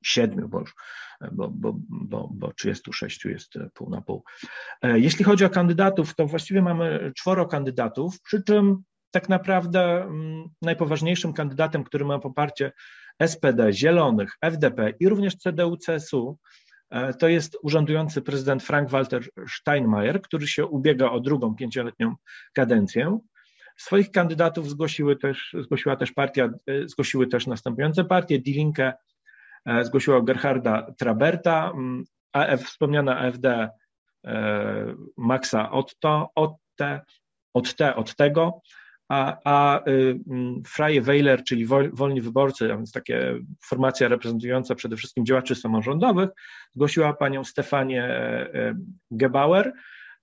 737, 0.02 0.48
bo, 0.48 0.60
już, 0.60 0.74
bo, 1.32 1.48
bo, 1.48 1.74
bo, 1.88 2.28
bo 2.32 2.52
36 2.52 3.24
jest 3.24 3.52
pół 3.74 3.90
na 3.90 4.00
pół. 4.00 4.24
Jeśli 4.82 5.24
chodzi 5.24 5.44
o 5.44 5.50
kandydatów, 5.50 6.14
to 6.14 6.26
właściwie 6.26 6.62
mamy 6.62 7.12
czworo 7.16 7.46
kandydatów, 7.46 8.20
przy 8.20 8.42
czym 8.42 8.82
tak 9.10 9.28
naprawdę 9.28 10.12
najpoważniejszym 10.62 11.32
kandydatem, 11.32 11.84
który 11.84 12.04
ma 12.04 12.18
poparcie 12.18 12.72
SPD, 13.26 13.72
Zielonych, 13.72 14.36
FDP 14.42 14.92
i 15.00 15.08
również 15.08 15.36
CDU-CSU, 15.36 16.34
e, 16.90 17.14
to 17.14 17.28
jest 17.28 17.56
urzędujący 17.62 18.22
prezydent 18.22 18.62
Frank-Walter 18.62 19.28
Steinmeier, 19.48 20.22
który 20.22 20.46
się 20.46 20.66
ubiega 20.66 21.10
o 21.10 21.20
drugą 21.20 21.54
pięcioletnią 21.54 22.14
kadencję. 22.52 23.18
Swoich 23.76 24.10
kandydatów 24.10 24.70
zgłosiły 24.70 25.16
też, 25.16 25.56
zgłosiła 25.60 25.96
też 25.96 26.12
partia, 26.12 26.50
e, 26.66 26.88
zgłosiły 26.88 27.26
też 27.26 27.46
następujące 27.46 28.04
partie. 28.04 28.38
Die 28.38 28.54
Linke 28.54 28.86
e, 28.86 28.94
zgłosiła 29.82 30.22
Gerharda 30.22 30.86
Traberta, 30.98 31.72
AF, 32.32 32.62
wspomniana 32.62 33.18
AfD 33.18 33.68
Maxa 35.16 35.70
Otto, 35.70 36.30
Otte, 36.34 37.00
Otte, 37.54 37.94
od 37.96 38.16
tego, 38.16 38.60
a, 39.10 39.36
a 39.44 39.80
y, 39.88 40.20
mm, 40.30 40.62
Freie 40.66 41.02
Wähler, 41.02 41.44
czyli 41.44 41.66
Wolni 41.92 42.20
Wyborcy, 42.20 42.72
a 42.72 42.76
więc 42.76 42.92
takie 42.92 43.38
formacja 43.64 44.08
reprezentująca 44.08 44.74
przede 44.74 44.96
wszystkim 44.96 45.26
działaczy 45.26 45.54
samorządowych, 45.54 46.30
zgłosiła 46.74 47.12
panią 47.12 47.44
Stefanię 47.44 48.04
e, 48.04 48.54
e, 48.54 48.74
Gebauer, 49.10 49.72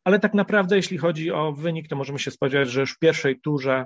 ale 0.03 0.19
tak 0.19 0.33
naprawdę 0.33 0.75
jeśli 0.75 0.97
chodzi 0.97 1.31
o 1.31 1.53
wynik, 1.53 1.87
to 1.87 1.95
możemy 1.95 2.19
się 2.19 2.31
spodziewać, 2.31 2.69
że 2.69 2.81
już 2.81 2.93
w 2.93 2.99
pierwszej 2.99 3.39
turze 3.39 3.85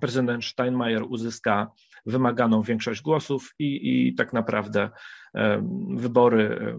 prezydent 0.00 0.44
Steinmeier 0.44 1.02
uzyska 1.02 1.70
wymaganą 2.06 2.62
większość 2.62 3.02
głosów 3.02 3.54
i, 3.58 4.08
i 4.08 4.14
tak 4.14 4.32
naprawdę 4.32 4.90
e, 5.34 5.68
wybory 5.96 6.74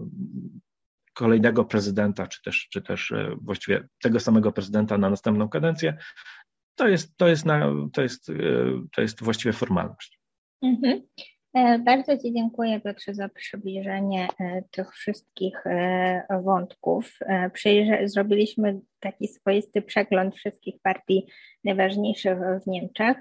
kolejnego 1.14 1.64
prezydenta, 1.64 2.26
czy 2.26 2.42
też, 2.42 2.68
czy 2.72 2.82
też 2.82 3.12
właściwie 3.40 3.88
tego 4.02 4.20
samego 4.20 4.52
prezydenta 4.52 4.98
na 4.98 5.10
następną 5.10 5.48
kadencję 5.48 5.98
to 6.78 6.88
jest, 6.88 7.16
to 7.16 7.28
jest, 7.28 7.46
na, 7.46 7.72
to 7.92 8.02
jest, 8.02 8.30
e, 8.30 8.34
to 8.92 9.02
jest 9.02 9.22
właściwie 9.22 9.52
formalność. 9.52 10.20
Mhm. 10.62 11.02
E, 11.54 11.78
bardzo 11.78 12.18
Ci 12.18 12.32
dziękuję 12.32 12.80
Piotrze 12.80 13.14
za 13.14 13.28
przybliżenie 13.28 14.28
e, 14.40 14.62
tych 14.70 14.92
wszystkich 14.94 15.64
wątków. 16.42 17.18
Zrobiliśmy 18.04 18.80
taki 19.00 19.28
swoisty 19.28 19.82
przegląd 19.82 20.36
wszystkich 20.36 20.74
partii 20.82 21.26
najważniejszych 21.64 22.38
w 22.64 22.66
Niemczech. 22.66 23.16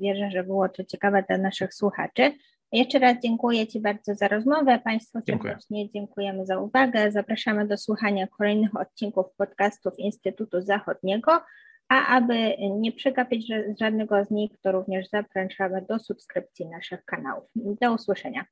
Wierzę, 0.00 0.30
że 0.30 0.44
było 0.44 0.68
to 0.68 0.84
ciekawe 0.84 1.24
dla 1.28 1.38
naszych 1.38 1.74
słuchaczy. 1.74 2.32
Jeszcze 2.72 2.98
raz 2.98 3.16
dziękuję 3.22 3.66
Ci 3.66 3.80
bardzo 3.80 4.14
za 4.14 4.28
rozmowę. 4.28 4.78
Państwu 4.84 5.18
serdecznie 5.26 5.56
dziękuję. 5.68 5.90
dziękujemy 5.94 6.46
za 6.46 6.58
uwagę. 6.58 7.12
Zapraszamy 7.12 7.66
do 7.66 7.76
słuchania 7.76 8.26
kolejnych 8.26 8.76
odcinków 8.76 9.26
podcastów 9.36 9.98
Instytutu 9.98 10.60
Zachodniego. 10.60 11.40
A 11.88 12.16
aby 12.16 12.56
nie 12.58 12.92
przegapić 12.92 13.52
żadnego 13.80 14.24
z 14.24 14.30
nich, 14.30 14.50
to 14.62 14.72
również 14.72 15.08
zapraszamy 15.08 15.86
do 15.88 15.98
subskrypcji 15.98 16.66
naszych 16.66 17.04
kanałów. 17.04 17.50
Do 17.54 17.94
usłyszenia. 17.94 18.44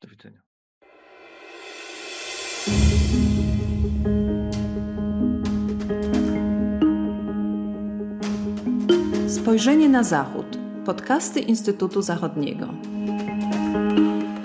Do 0.00 0.08
widzenia. 0.08 0.40
Spojrzenie 9.28 9.88
na 9.88 10.02
Zachód. 10.02 10.46
Podcasty 10.86 11.40
Instytutu 11.40 12.02
Zachodniego. 12.02 12.89